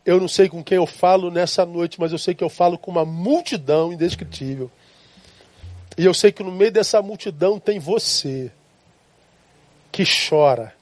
Eu 0.06 0.18
não 0.18 0.30
sei 0.30 0.48
com 0.48 0.64
quem 0.64 0.78
eu 0.78 0.88
falo 0.88 1.30
nessa 1.30 1.66
noite, 1.66 2.00
mas 2.00 2.14
eu 2.14 2.18
sei 2.18 2.34
que 2.34 2.44
eu 2.44 2.50
falo 2.50 2.78
com 2.78 2.90
uma 2.90 3.04
multidão 3.04 3.92
indescritível. 3.92 4.72
E 5.98 6.06
eu 6.06 6.14
sei 6.14 6.32
que 6.32 6.42
no 6.42 6.54
meio 6.54 6.72
dessa 6.72 7.02
multidão 7.02 7.60
tem 7.60 7.80
você 7.80 8.50
que 9.92 10.06
chora, 10.06 10.74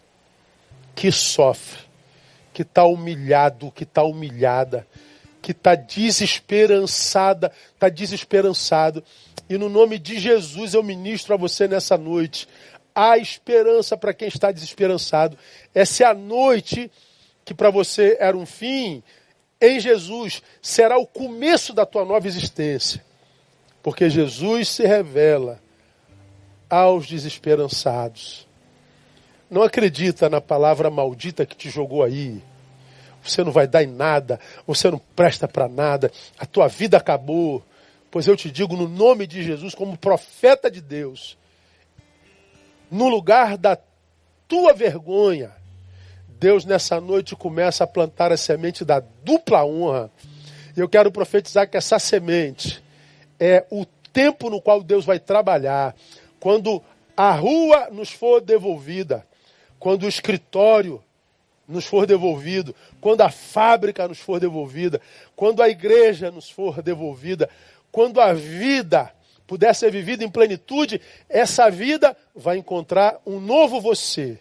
que 0.96 1.12
sofre, 1.12 1.82
que 2.54 2.62
está 2.62 2.84
humilhado, 2.84 3.72
que 3.72 3.86
está 3.86 4.04
humilhada, 4.04 4.86
que 5.42 5.52
está 5.52 5.76
desesperançada, 5.76 7.52
está 7.74 7.90
desesperançado. 7.90 9.04
E 9.50 9.58
no 9.58 9.70
nome 9.70 9.98
de 9.98 10.20
Jesus 10.20 10.74
eu 10.74 10.84
ministro 10.84 11.34
a 11.34 11.38
você 11.38 11.68
nessa 11.68 11.98
noite. 11.98 12.48
Há 12.94 13.18
esperança 13.18 13.98
para 13.98 14.14
quem 14.14 14.28
está 14.28 14.52
desesperançado. 14.52 15.38
Essa 15.74 16.04
é 16.04 16.08
a 16.08 16.14
noite 16.14 16.92
que 17.46 17.54
para 17.54 17.70
você 17.70 18.18
era 18.20 18.38
um 18.38 18.46
fim, 18.46 19.02
em 19.60 19.80
Jesus 19.80 20.42
será 20.62 20.98
o 20.98 21.08
começo 21.08 21.74
da 21.74 21.86
tua 21.86 22.06
nova 22.06 22.28
existência. 22.28 23.04
Porque 23.82 24.10
Jesus 24.10 24.70
se 24.70 24.86
revela 24.86 25.60
aos 26.70 27.08
desesperançados. 27.08 28.48
Não 29.50 29.64
acredita 29.64 30.30
na 30.30 30.40
palavra 30.40 30.90
maldita 30.92 31.46
que 31.46 31.56
te 31.56 31.70
jogou 31.70 32.04
aí. 32.04 32.42
Você 33.24 33.44
não 33.44 33.52
vai 33.52 33.68
dar 33.68 33.84
em 33.84 33.88
nada, 33.88 34.40
você 34.66 34.90
não 34.90 35.00
presta 35.16 35.48
para 35.48 35.68
nada, 35.68 36.12
a 36.38 36.46
tua 36.46 36.68
vida 36.68 36.98
acabou. 36.98 37.64
Pois 38.12 38.28
eu 38.28 38.36
te 38.36 38.50
digo, 38.50 38.76
no 38.76 38.88
nome 38.88 39.28
de 39.28 39.44
Jesus, 39.44 39.76
como 39.76 39.98
profeta 39.98 40.70
de 40.70 40.82
Deus, 40.82 41.38
no 42.90 43.08
lugar 43.08 43.58
da 43.58 43.78
tua 44.48 44.74
vergonha, 44.74 45.52
Deus 46.40 46.66
nessa 46.66 47.00
noite 47.00 47.36
começa 47.36 47.84
a 47.84 47.88
plantar 47.88 48.32
a 48.32 48.38
semente 48.38 48.86
da 48.86 49.02
dupla 49.24 49.66
honra. 49.66 50.10
E 50.76 50.80
eu 50.80 50.88
quero 50.88 51.12
profetizar 51.12 51.70
que 51.70 51.78
essa 51.78 52.00
semente 52.00 52.82
é 53.40 53.66
o 53.70 53.86
tempo 54.14 54.50
no 54.50 54.62
qual 54.62 54.82
Deus 54.82 55.06
vai 55.06 55.20
trabalhar. 55.20 55.96
Quando 56.40 56.82
a 57.16 57.32
rua 57.34 57.90
nos 57.92 58.10
for 58.10 58.40
devolvida, 58.42 59.28
quando 59.78 60.04
o 60.04 60.10
escritório 60.10 61.04
nos 61.70 61.86
for 61.86 62.08
devolvido, 62.08 62.76
quando 63.00 63.22
a 63.22 63.30
fábrica 63.30 64.08
nos 64.08 64.20
for 64.20 64.40
devolvida, 64.40 65.00
quando 65.36 65.62
a 65.62 65.70
igreja 65.70 66.32
nos 66.32 66.50
for 66.50 66.82
devolvida, 66.82 67.48
quando 67.92 68.20
a 68.20 68.34
vida 68.34 69.14
puder 69.46 69.74
ser 69.76 69.92
vivida 69.92 70.24
em 70.24 70.30
plenitude, 70.30 71.00
essa 71.30 71.70
vida 71.70 72.18
vai 72.36 72.58
encontrar 72.58 73.20
um 73.26 73.40
novo 73.40 73.80
você. 73.80 74.40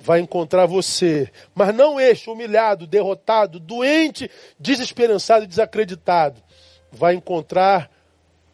Vai 0.00 0.20
encontrar 0.20 0.66
você, 0.66 1.30
mas 1.54 1.74
não 1.74 1.98
este 1.98 2.28
humilhado, 2.28 2.86
derrotado, 2.86 3.58
doente, 3.58 4.30
desesperançado 4.58 5.44
e 5.44 5.48
desacreditado. 5.48 6.42
Vai 6.92 7.14
encontrar 7.14 7.90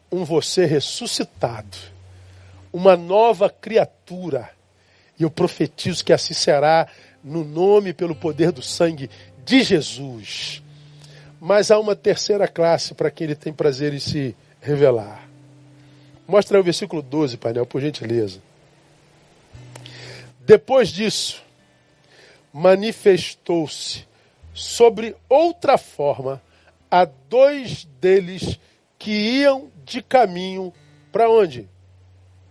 um 0.09 0.23
você 0.23 0.65
ressuscitado, 0.65 1.77
uma 2.71 2.95
nova 2.95 3.49
criatura 3.49 4.49
e 5.21 5.23
eu 5.23 5.29
profetizo 5.29 6.03
que 6.03 6.11
assim 6.11 6.33
será 6.33 6.87
no 7.23 7.43
nome 7.43 7.93
pelo 7.93 8.15
poder 8.15 8.51
do 8.51 8.61
sangue 8.61 9.09
de 9.45 9.63
Jesus. 9.63 10.61
Mas 11.39 11.71
há 11.71 11.79
uma 11.79 11.95
terceira 11.95 12.47
classe 12.47 12.93
para 12.93 13.11
quem 13.11 13.25
ele 13.25 13.35
tem 13.35 13.51
prazer 13.51 13.93
em 13.93 13.99
se 13.99 14.35
revelar. 14.61 15.27
Mostra 16.27 16.57
aí 16.57 16.61
o 16.61 16.63
versículo 16.63 17.01
12, 17.01 17.37
painel, 17.37 17.65
por 17.65 17.81
gentileza. 17.81 18.39
Depois 20.39 20.89
disso, 20.89 21.41
manifestou-se 22.53 24.05
sobre 24.53 25.15
outra 25.29 25.77
forma 25.77 26.41
a 26.89 27.05
dois 27.05 27.85
deles 27.99 28.59
que 28.99 29.11
iam 29.11 29.71
de 29.85 30.01
caminho 30.01 30.73
para 31.11 31.29
onde? 31.29 31.67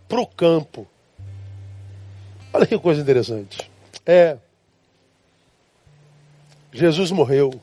Para 0.08 0.20
o 0.20 0.26
campo. 0.26 0.86
Olha 2.52 2.66
que 2.66 2.78
coisa 2.78 3.00
interessante. 3.00 3.70
É. 4.04 4.36
Jesus 6.72 7.10
morreu. 7.10 7.60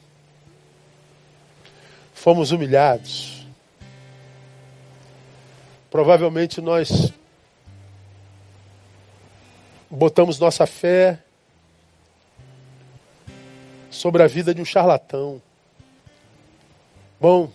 Fomos 2.13 2.51
humilhados. 2.51 3.45
Provavelmente 5.89 6.59
nós 6.59 7.13
botamos 9.89 10.37
nossa 10.37 10.67
fé 10.67 11.19
sobre 13.89 14.21
a 14.21 14.27
vida 14.27 14.53
de 14.53 14.61
um 14.61 14.65
charlatão. 14.65 15.41
Bom, 17.19 17.49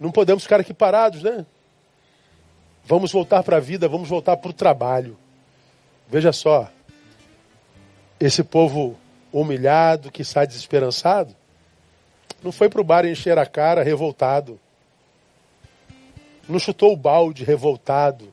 não 0.00 0.10
podemos 0.10 0.42
ficar 0.42 0.60
aqui 0.60 0.72
parados, 0.72 1.22
né? 1.22 1.46
Vamos 2.84 3.12
voltar 3.12 3.42
para 3.42 3.58
a 3.58 3.60
vida, 3.60 3.88
vamos 3.88 4.08
voltar 4.08 4.36
para 4.38 4.50
o 4.50 4.54
trabalho. 4.54 5.16
Veja 6.08 6.32
só, 6.32 6.68
esse 8.18 8.42
povo 8.42 8.98
humilhado, 9.32 10.10
que 10.10 10.24
sai 10.24 10.46
desesperançado, 10.46 11.34
não 12.42 12.52
foi 12.52 12.68
para 12.68 12.80
o 12.80 12.84
bar 12.84 13.06
encher 13.06 13.38
a 13.38 13.46
cara 13.46 13.82
revoltado. 13.82 14.58
Não 16.48 16.58
chutou 16.58 16.92
o 16.92 16.96
balde 16.96 17.44
revoltado. 17.44 18.32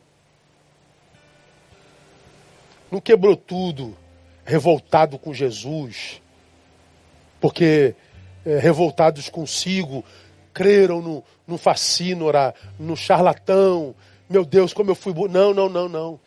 Não 2.92 3.00
quebrou 3.00 3.36
tudo 3.36 3.96
revoltado 4.44 5.20
com 5.20 5.34
Jesus. 5.34 6.22
Porque 7.40 7.96
é, 8.46 8.58
revoltados 8.58 9.30
consigo 9.30 10.04
creram 10.54 11.02
no, 11.02 11.24
no 11.48 11.58
facínora, 11.58 12.54
no 12.80 12.98
charlatão. 12.98 13.94
Meu 14.28 14.44
Deus, 14.44 14.74
como 14.74 14.90
eu 14.90 14.96
fui. 14.96 15.14
Não, 15.30 15.54
não, 15.54 15.70
não, 15.70 15.88
não. 15.88 16.20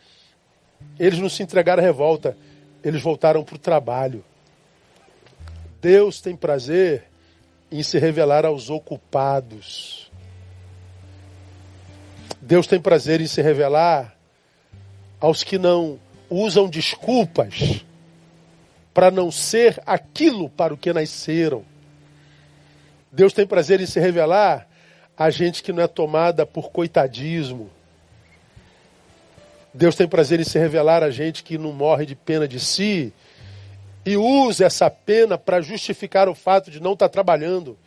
Eles 0.97 1.19
não 1.19 1.29
se 1.29 1.43
entregaram 1.43 1.83
à 1.83 1.85
revolta, 1.85 2.37
eles 2.83 3.01
voltaram 3.01 3.43
para 3.43 3.55
o 3.55 3.59
trabalho. 3.59 4.23
Deus 5.83 6.21
tem 6.21 6.33
prazer 6.33 7.03
em 7.69 7.83
se 7.83 7.99
revelar 7.99 8.45
aos 8.45 8.69
ocupados. 8.69 10.09
Deus 12.41 12.65
tem 12.65 12.79
prazer 12.79 13.19
em 13.19 13.27
se 13.27 13.41
revelar 13.41 14.15
aos 15.19 15.43
que 15.43 15.57
não 15.57 15.99
usam 16.29 16.69
desculpas 16.69 17.83
para 18.93 19.11
não 19.11 19.29
ser 19.29 19.77
aquilo 19.85 20.49
para 20.49 20.73
o 20.73 20.77
que 20.77 20.93
nasceram. 20.93 21.65
Deus 23.11 23.33
tem 23.33 23.45
prazer 23.45 23.81
em 23.81 23.85
se 23.85 23.99
revelar 23.99 24.65
a 25.17 25.29
gente 25.29 25.61
que 25.61 25.73
não 25.73 25.83
é 25.83 25.87
tomada 25.87 26.45
por 26.45 26.71
coitadismo 26.71 27.69
Deus 29.73 29.95
tem 29.95 30.07
prazer 30.07 30.39
em 30.39 30.43
se 30.43 30.59
revelar 30.59 31.01
a 31.01 31.09
gente 31.09 31.43
que 31.43 31.57
não 31.57 31.73
morre 31.73 32.05
de 32.05 32.15
pena 32.15 32.47
de 32.47 32.59
si 32.59 33.11
e 34.05 34.17
usa 34.17 34.65
essa 34.65 34.89
pena 34.89 35.37
para 35.37 35.61
justificar 35.61 36.27
o 36.27 36.35
fato 36.35 36.69
de 36.69 36.79
não 36.79 36.93
estar 36.93 37.07
tá 37.07 37.13
trabalhando, 37.13 37.77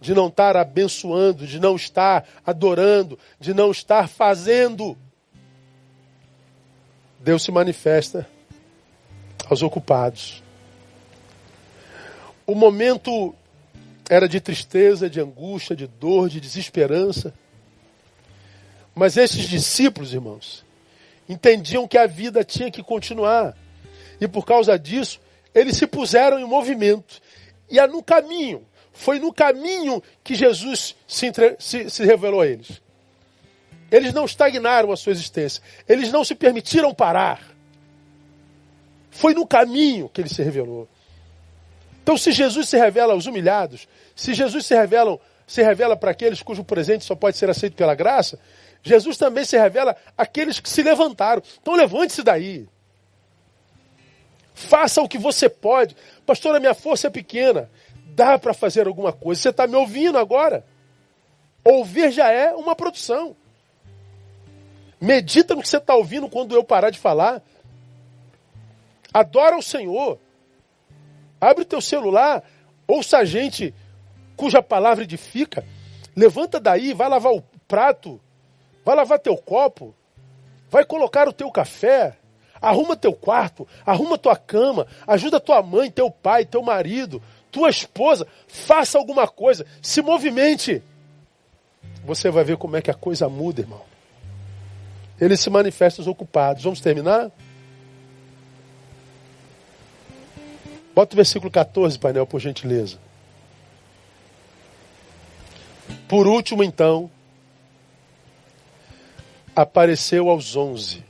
de 0.00 0.14
não 0.14 0.28
estar 0.28 0.56
abençoando, 0.56 1.46
de 1.46 1.60
não 1.60 1.76
estar 1.76 2.26
adorando, 2.44 3.18
de 3.38 3.52
não 3.52 3.70
estar 3.70 4.08
fazendo. 4.08 4.96
Deus 7.20 7.42
se 7.42 7.50
manifesta 7.50 8.26
aos 9.48 9.62
ocupados. 9.62 10.42
O 12.46 12.54
momento 12.54 13.34
era 14.08 14.28
de 14.28 14.40
tristeza, 14.40 15.10
de 15.10 15.20
angústia, 15.20 15.74
de 15.74 15.86
dor, 15.86 16.28
de 16.28 16.40
desesperança. 16.40 17.34
Mas 18.94 19.16
esses 19.16 19.48
discípulos, 19.48 20.14
irmãos, 20.14 20.64
entendiam 21.28 21.88
que 21.88 21.98
a 21.98 22.06
vida 22.06 22.44
tinha 22.44 22.70
que 22.70 22.82
continuar. 22.82 23.56
E 24.20 24.28
por 24.28 24.46
causa 24.46 24.78
disso, 24.78 25.20
eles 25.56 25.76
se 25.76 25.86
puseram 25.86 26.38
em 26.38 26.44
movimento. 26.44 27.20
E 27.70 27.80
é 27.80 27.86
no 27.86 28.02
caminho, 28.02 28.64
foi 28.92 29.18
no 29.18 29.32
caminho 29.32 30.02
que 30.22 30.34
Jesus 30.34 30.94
se, 31.08 31.26
entre, 31.26 31.56
se, 31.58 31.90
se 31.90 32.04
revelou 32.04 32.42
a 32.42 32.46
eles. 32.46 32.80
Eles 33.90 34.12
não 34.12 34.24
estagnaram 34.24 34.92
a 34.92 34.96
sua 34.96 35.12
existência. 35.12 35.62
Eles 35.88 36.12
não 36.12 36.24
se 36.24 36.34
permitiram 36.34 36.94
parar. 36.94 37.40
Foi 39.10 39.32
no 39.32 39.46
caminho 39.46 40.08
que 40.08 40.20
ele 40.20 40.28
se 40.28 40.42
revelou. 40.42 40.88
Então, 42.02 42.16
se 42.16 42.32
Jesus 42.32 42.68
se 42.68 42.76
revela 42.76 43.14
aos 43.14 43.26
humilhados, 43.26 43.88
se 44.14 44.34
Jesus 44.34 44.66
se 44.66 44.74
revela 44.74 45.18
se 45.46 45.62
revela 45.62 45.96
para 45.96 46.10
aqueles 46.10 46.42
cujo 46.42 46.64
presente 46.64 47.04
só 47.04 47.14
pode 47.14 47.36
ser 47.36 47.48
aceito 47.48 47.76
pela 47.76 47.94
graça, 47.94 48.38
Jesus 48.82 49.16
também 49.16 49.44
se 49.44 49.56
revela 49.56 49.96
àqueles 50.18 50.58
que 50.58 50.68
se 50.68 50.82
levantaram. 50.82 51.40
Então 51.60 51.74
levante-se 51.74 52.22
daí. 52.22 52.68
Faça 54.56 55.02
o 55.02 55.08
que 55.08 55.18
você 55.18 55.50
pode. 55.50 55.94
Pastor, 56.24 56.56
a 56.56 56.58
minha 56.58 56.72
força 56.72 57.08
é 57.08 57.10
pequena. 57.10 57.70
Dá 58.06 58.38
para 58.38 58.54
fazer 58.54 58.86
alguma 58.86 59.12
coisa. 59.12 59.42
Você 59.42 59.50
está 59.50 59.66
me 59.66 59.76
ouvindo 59.76 60.16
agora? 60.16 60.64
Ouvir 61.62 62.10
já 62.10 62.32
é 62.32 62.54
uma 62.54 62.74
produção. 62.74 63.36
Medita 64.98 65.54
no 65.54 65.60
que 65.60 65.68
você 65.68 65.76
está 65.76 65.94
ouvindo 65.94 66.26
quando 66.26 66.54
eu 66.54 66.64
parar 66.64 66.88
de 66.88 66.98
falar. 66.98 67.42
Adora 69.12 69.58
o 69.58 69.62
Senhor. 69.62 70.18
Abre 71.38 71.62
o 71.62 71.66
teu 71.66 71.82
celular, 71.82 72.42
ouça 72.88 73.18
a 73.18 73.24
gente 73.26 73.74
cuja 74.38 74.62
palavra 74.62 75.04
edifica. 75.04 75.66
Levanta 76.16 76.58
daí, 76.58 76.94
vai 76.94 77.10
lavar 77.10 77.34
o 77.34 77.42
prato, 77.68 78.18
vai 78.82 78.96
lavar 78.96 79.18
teu 79.18 79.36
copo, 79.36 79.94
vai 80.70 80.82
colocar 80.82 81.28
o 81.28 81.32
teu 81.32 81.50
café, 81.50 82.16
arruma 82.60 82.96
teu 82.96 83.12
quarto, 83.12 83.66
arruma 83.84 84.18
tua 84.18 84.36
cama, 84.36 84.86
ajuda 85.06 85.40
tua 85.40 85.62
mãe, 85.62 85.90
teu 85.90 86.10
pai, 86.10 86.44
teu 86.44 86.62
marido, 86.62 87.22
tua 87.50 87.70
esposa, 87.70 88.26
faça 88.46 88.98
alguma 88.98 89.26
coisa, 89.26 89.66
se 89.80 90.02
movimente. 90.02 90.82
Você 92.04 92.30
vai 92.30 92.44
ver 92.44 92.56
como 92.56 92.76
é 92.76 92.82
que 92.82 92.90
a 92.90 92.94
coisa 92.94 93.28
muda, 93.28 93.62
irmão. 93.62 93.82
Ele 95.20 95.36
se 95.36 95.48
manifesta 95.48 96.00
os 96.00 96.06
ocupados. 96.06 96.62
Vamos 96.62 96.80
terminar? 96.80 97.30
Bota 100.94 101.14
o 101.14 101.16
versículo 101.16 101.50
14, 101.50 101.98
painel, 101.98 102.26
por 102.26 102.40
gentileza. 102.40 102.98
Por 106.08 106.26
último, 106.26 106.62
então, 106.62 107.10
apareceu 109.54 110.30
aos 110.30 110.54
onze, 110.56 111.04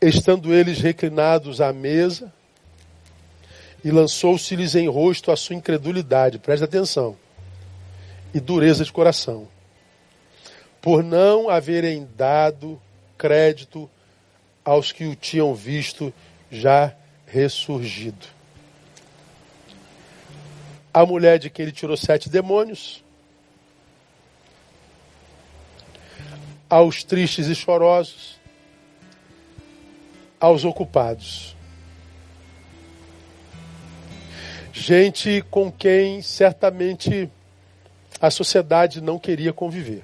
estando 0.00 0.54
eles 0.54 0.80
reclinados 0.80 1.60
à 1.60 1.72
mesa, 1.72 2.32
e 3.84 3.90
lançou-se-lhes 3.90 4.74
em 4.74 4.88
rosto 4.88 5.30
a 5.30 5.36
sua 5.36 5.54
incredulidade, 5.54 6.38
presta 6.38 6.64
atenção, 6.64 7.16
e 8.34 8.40
dureza 8.40 8.84
de 8.84 8.92
coração, 8.92 9.48
por 10.82 11.04
não 11.04 11.48
haverem 11.48 12.08
dado 12.16 12.80
crédito 13.16 13.88
aos 14.64 14.90
que 14.90 15.04
o 15.04 15.14
tinham 15.14 15.54
visto 15.54 16.12
já 16.50 16.94
ressurgido. 17.26 18.26
A 20.92 21.06
mulher 21.06 21.38
de 21.38 21.48
quem 21.48 21.64
ele 21.64 21.72
tirou 21.72 21.96
sete 21.96 22.28
demônios, 22.28 23.04
aos 26.68 27.04
tristes 27.04 27.46
e 27.46 27.54
chorosos, 27.54 28.35
aos 30.46 30.64
ocupados. 30.64 31.56
Gente 34.72 35.44
com 35.50 35.70
quem 35.70 36.22
certamente 36.22 37.30
a 38.20 38.30
sociedade 38.30 39.00
não 39.00 39.18
queria 39.18 39.52
conviver. 39.52 40.02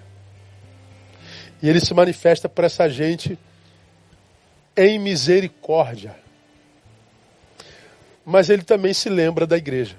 E 1.63 1.69
ele 1.69 1.81
se 1.81 1.95
manifesta 1.95 2.49
para 2.49 2.67
essa 2.67 2.89
gente 2.89 3.39
em 4.77 4.99
misericórdia 4.99 6.23
mas 8.25 8.49
ele 8.49 8.63
também 8.63 8.93
se 8.93 9.09
lembra 9.09 9.47
da 9.47 9.57
igreja, 9.57 9.97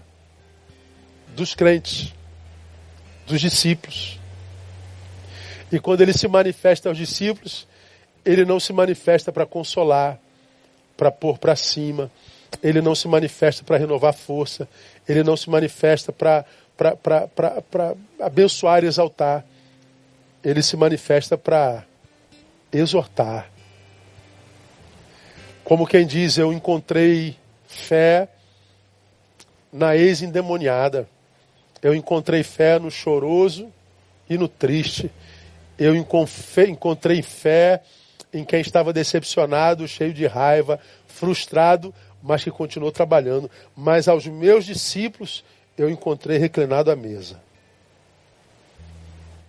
dos 1.36 1.54
crentes, 1.54 2.14
dos 3.28 3.42
discípulos. 3.42 4.20
E 5.72 5.80
quando 5.80 6.02
ele 6.02 6.14
se 6.14 6.28
manifesta 6.28 6.90
aos 6.90 6.98
discípulos, 6.98 7.68
ele 8.24 8.46
não 8.46 8.60
se 8.60 8.72
manifesta 8.72 9.32
para 9.32 9.46
consolar, 9.46 10.20
para 10.96 11.12
pôr 11.12 11.38
para 11.38 11.56
cima, 11.56 12.12
ele 12.62 12.82
não 12.82 12.94
se 12.94 13.08
manifesta 13.08 13.64
para 13.64 13.78
renovar 13.78 14.14
força, 14.14 14.68
ele 15.08 15.24
não 15.24 15.36
se 15.36 15.50
manifesta 15.50 16.12
para 16.12 16.46
abençoar 18.20 18.84
e 18.84 18.88
exaltar, 18.88 19.46
ele 20.44 20.62
se 20.62 20.78
manifesta 20.78 21.38
para 21.38 21.84
exortar. 22.72 23.50
Como 25.64 25.88
quem 25.88 26.06
diz, 26.06 26.38
eu 26.38 26.52
encontrei 26.52 27.38
fé 27.66 28.28
na 29.72 29.96
ex-endemoniada. 29.96 31.08
Eu 31.82 31.96
encontrei 31.96 32.44
fé 32.44 32.78
no 32.78 32.92
choroso 32.92 33.72
e 34.30 34.38
no 34.38 34.48
triste. 34.48 35.10
Eu 35.78 35.96
encontrei 35.96 37.22
fé 37.22 37.82
em 38.34 38.44
quem 38.44 38.62
estava 38.62 38.92
decepcionado, 38.92 39.88
cheio 39.88 40.14
de 40.14 40.26
raiva, 40.26 40.80
frustrado, 41.08 41.94
mas 42.22 42.44
que 42.44 42.52
continuou 42.52 42.92
trabalhando. 42.92 43.50
Mas 43.76 44.08
aos 44.08 44.26
meus 44.26 44.66
discípulos 44.66 45.44
eu 45.78 45.90
encontrei 45.90 46.38
reclinado 46.38 46.90
à 46.90 46.96
mesa. 46.96 47.42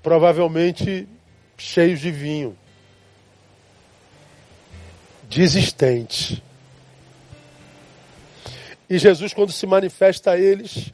Provavelmente 0.02 1.08
cheios 1.56 2.00
de 2.00 2.10
vinho, 2.10 2.56
desistentes 5.28 6.42
e 8.88 8.98
Jesus, 8.98 9.32
quando 9.32 9.52
se 9.52 9.66
manifesta 9.66 10.32
a 10.32 10.38
eles, 10.38 10.92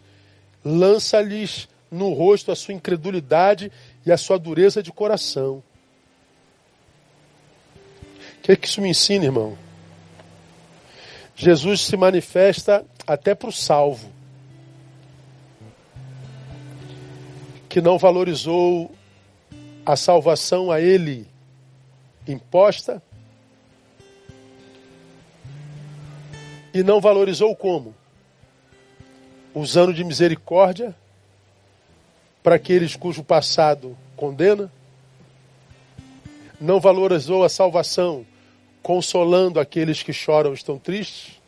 lança-lhes 0.65 1.69
no 1.91 2.13
rosto 2.13 2.53
a 2.53 2.57
sua 2.57 2.75
incredulidade 2.75 3.71
e 4.07 4.13
a 4.13 4.17
sua 4.17 4.39
dureza 4.39 4.83
de 4.83 4.93
coração. 4.93 5.63
Que 8.51 8.57
que 8.57 8.67
isso 8.67 8.81
me 8.81 8.89
ensina, 8.89 9.25
irmão? 9.25 9.57
Jesus 11.37 11.83
se 11.83 11.97
manifesta 11.97 12.85
até 13.07 13.33
para 13.33 13.49
o 13.49 13.53
salvo, 13.53 14.11
que 17.69 17.81
não 17.81 17.97
valorizou 17.97 18.91
a 19.87 19.95
salvação 19.95 20.73
a 20.73 20.81
ele 20.81 21.29
imposta, 22.27 23.01
E 26.73 26.85
não 26.85 27.01
valorizou 27.01 27.55
como? 27.57 27.93
Usando 29.53 29.93
de 29.93 30.05
misericórdia 30.05 30.95
para 32.45 32.55
aqueles 32.55 32.95
cujo 32.95 33.25
passado 33.25 33.99
condena. 34.17 34.71
Não 36.61 36.79
valorizou 36.79 37.43
a 37.43 37.49
salvação 37.49 38.25
consolando 38.83 39.61
aqueles 39.61 40.03
que 40.03 40.13
choram 40.13 40.53
estão 40.53 40.79
tristes. 40.79 41.41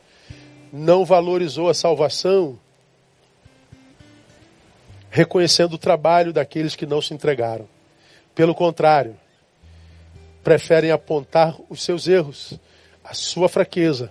Não 0.73 1.05
valorizou 1.05 1.68
a 1.68 1.75
salvação 1.75 2.59
reconhecendo 5.11 5.75
o 5.75 5.79
trabalho 5.79 6.33
daqueles 6.33 6.75
que 6.75 6.87
não 6.87 7.03
se 7.03 7.12
entregaram. 7.12 7.68
Pelo 8.35 8.55
contrário, 8.55 9.14
preferem 10.42 10.90
apontar 10.90 11.55
os 11.68 11.83
seus 11.83 12.09
erros, 12.09 12.59
a 13.05 13.12
sua 13.12 13.49
fraqueza 13.49 14.11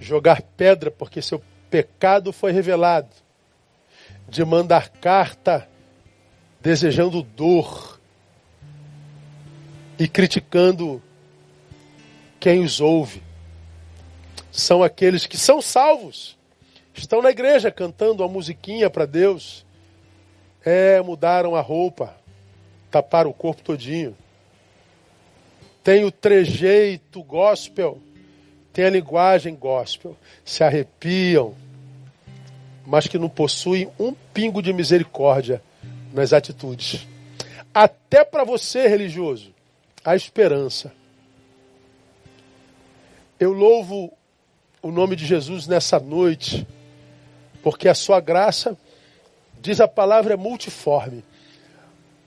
jogar 0.00 0.42
pedra 0.42 0.90
porque 0.90 1.22
seu 1.22 1.42
pecado 1.70 2.32
foi 2.32 2.52
revelado, 2.52 3.08
de 4.28 4.44
mandar 4.44 4.88
carta 4.88 5.68
desejando 6.60 7.22
dor 7.22 8.00
e 9.98 10.08
criticando 10.08 11.02
quem 12.38 12.64
os 12.64 12.80
ouve. 12.80 13.22
São 14.50 14.82
aqueles 14.82 15.26
que 15.26 15.36
são 15.36 15.60
salvos, 15.60 16.36
estão 16.94 17.20
na 17.20 17.30
igreja 17.30 17.70
cantando 17.70 18.22
a 18.22 18.28
musiquinha 18.28 18.88
para 18.88 19.04
Deus. 19.04 19.64
É, 20.64 21.00
mudaram 21.00 21.54
a 21.54 21.60
roupa, 21.60 22.16
taparam 22.90 23.30
o 23.30 23.34
corpo 23.34 23.62
todinho. 23.62 24.16
Tem 25.84 26.04
o 26.04 26.10
trejeito 26.10 27.22
gospel 27.22 28.00
tem 28.76 28.84
a 28.84 28.90
linguagem 28.90 29.54
gospel, 29.54 30.14
se 30.44 30.62
arrepiam, 30.62 31.54
mas 32.84 33.06
que 33.06 33.16
não 33.16 33.26
possuem 33.26 33.90
um 33.98 34.12
pingo 34.12 34.60
de 34.60 34.70
misericórdia 34.70 35.62
nas 36.12 36.34
atitudes. 36.34 37.08
Até 37.72 38.22
para 38.22 38.44
você, 38.44 38.86
religioso, 38.86 39.50
a 40.04 40.14
esperança. 40.14 40.92
Eu 43.38 43.52
louvo 43.52 44.12
o 44.80 44.90
nome 44.90 45.14
de 45.14 45.26
Jesus 45.26 45.66
nessa 45.66 46.00
noite, 46.00 46.66
porque 47.62 47.86
a 47.86 47.94
sua 47.94 48.18
graça, 48.18 48.78
diz 49.60 49.78
a 49.78 49.86
palavra, 49.86 50.32
é 50.32 50.36
multiforme. 50.36 51.22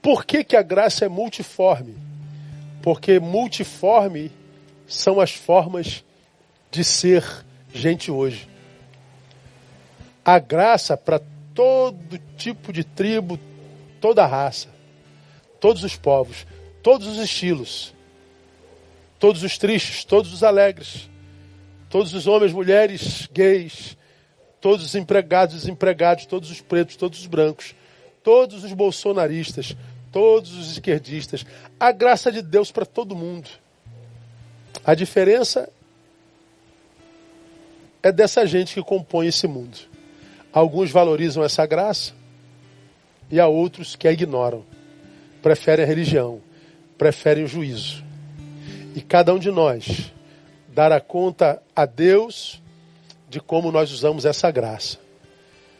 Por 0.01 0.23
que, 0.23 0.43
que 0.43 0.55
a 0.55 0.61
graça 0.61 1.05
é 1.05 1.09
multiforme? 1.09 1.97
Porque 2.83 3.19
multiforme 3.19 4.31
são 4.87 5.19
as 5.19 5.31
formas 5.31 6.03
de 6.69 6.83
ser 6.83 7.23
gente 7.73 8.11
hoje. 8.11 8.47
A 10.23 10.37
graça 10.37 10.95
para 10.95 11.21
todo 11.55 12.19
tipo 12.37 12.71
de 12.71 12.83
tribo, 12.83 13.39
toda 13.99 14.27
raça, 14.27 14.67
todos 15.59 15.83
os 15.83 15.95
povos, 15.95 16.45
todos 16.83 17.07
os 17.07 17.17
estilos, 17.17 17.93
todos 19.19 19.43
os 19.43 19.57
tristes, 19.57 20.05
todos 20.05 20.33
os 20.33 20.43
alegres, 20.43 21.09
todos 21.89 22.13
os 22.13 22.25
homens, 22.25 22.53
mulheres, 22.53 23.27
gays, 23.31 23.97
todos 24.61 24.85
os 24.85 24.95
empregados, 24.95 25.55
desempregados, 25.55 26.25
todos 26.25 26.49
os 26.49 26.61
pretos, 26.61 26.95
todos 26.95 27.19
os 27.19 27.27
brancos, 27.27 27.75
todos 28.23 28.63
os 28.63 28.73
bolsonaristas, 28.73 29.75
todos 30.11 30.55
os 30.55 30.71
esquerdistas. 30.71 31.45
A 31.79 31.91
graça 31.91 32.31
de 32.31 32.41
Deus 32.41 32.71
para 32.71 32.85
todo 32.85 33.15
mundo. 33.15 33.49
A 34.85 34.95
diferença 34.95 35.69
é 38.01 38.11
dessa 38.11 38.45
gente 38.47 38.73
que 38.73 38.81
compõe 38.81 39.27
esse 39.27 39.47
mundo. 39.47 39.77
Alguns 40.53 40.89
valorizam 40.89 41.43
essa 41.43 41.65
graça 41.65 42.13
e 43.29 43.39
há 43.39 43.47
outros 43.47 43.95
que 43.95 44.07
a 44.07 44.11
ignoram. 44.11 44.65
Preferem 45.41 45.85
a 45.85 45.87
religião, 45.87 46.41
preferem 46.97 47.43
o 47.43 47.47
juízo. 47.47 48.08
E 48.99 49.01
cada 49.01 49.33
um 49.33 49.39
de 49.39 49.49
nós 49.49 50.11
dará 50.67 50.99
conta 50.99 51.63
a 51.73 51.85
Deus 51.85 52.61
de 53.29 53.39
como 53.39 53.71
nós 53.71 53.93
usamos 53.93 54.25
essa 54.25 54.51
graça. 54.51 54.97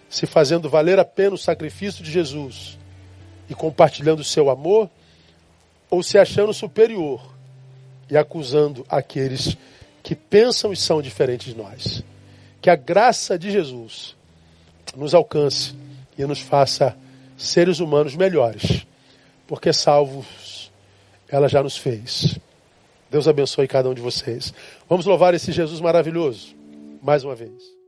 Se 0.09 0.26
fazendo 0.26 0.70
valer 0.70 0.99
a 0.99 1.03
pena 1.03 1.36
o 1.36 1.38
sacrifício 1.38 2.01
de 2.01 2.09
Jesus 2.09 2.80
e 3.49 3.53
compartilhando 3.53 4.22
o 4.22 4.24
seu 4.24 4.49
amor, 4.49 4.89
ou 5.89 6.01
se 6.01 6.17
achando 6.17 6.53
superior 6.53 7.22
e 8.09 8.15
acusando 8.15 8.86
aqueles 8.88 9.57
que 10.01 10.15
pensam 10.15 10.72
e 10.72 10.78
são 10.78 11.01
diferentes 11.01 11.53
de 11.53 11.59
nós. 11.59 12.01
Que 12.61 12.70
a 12.70 12.76
graça 12.78 13.38
de 13.38 13.51
Jesus 13.51 14.15
nos 14.95 15.13
alcance 15.13 15.76
e 16.17 16.24
nos 16.24 16.39
faça 16.39 16.95
seres 17.38 17.82
humanos 17.82 18.15
melhores, 18.15 18.88
porque 19.45 19.74
salvos 19.74 20.72
ela 21.28 21.49
já 21.49 21.61
nos 21.61 21.76
fez. 21.76 22.39
Deus 23.10 23.28
abençoe 23.28 23.68
cada 23.68 23.89
um 23.89 23.93
de 23.93 24.01
vocês. 24.01 24.53
Vamos 24.88 25.05
louvar 25.05 25.34
esse 25.34 25.51
Jesus 25.51 25.80
maravilhoso 25.82 26.55
mais 27.01 27.24
uma 27.24 27.36
vez. 27.36 27.78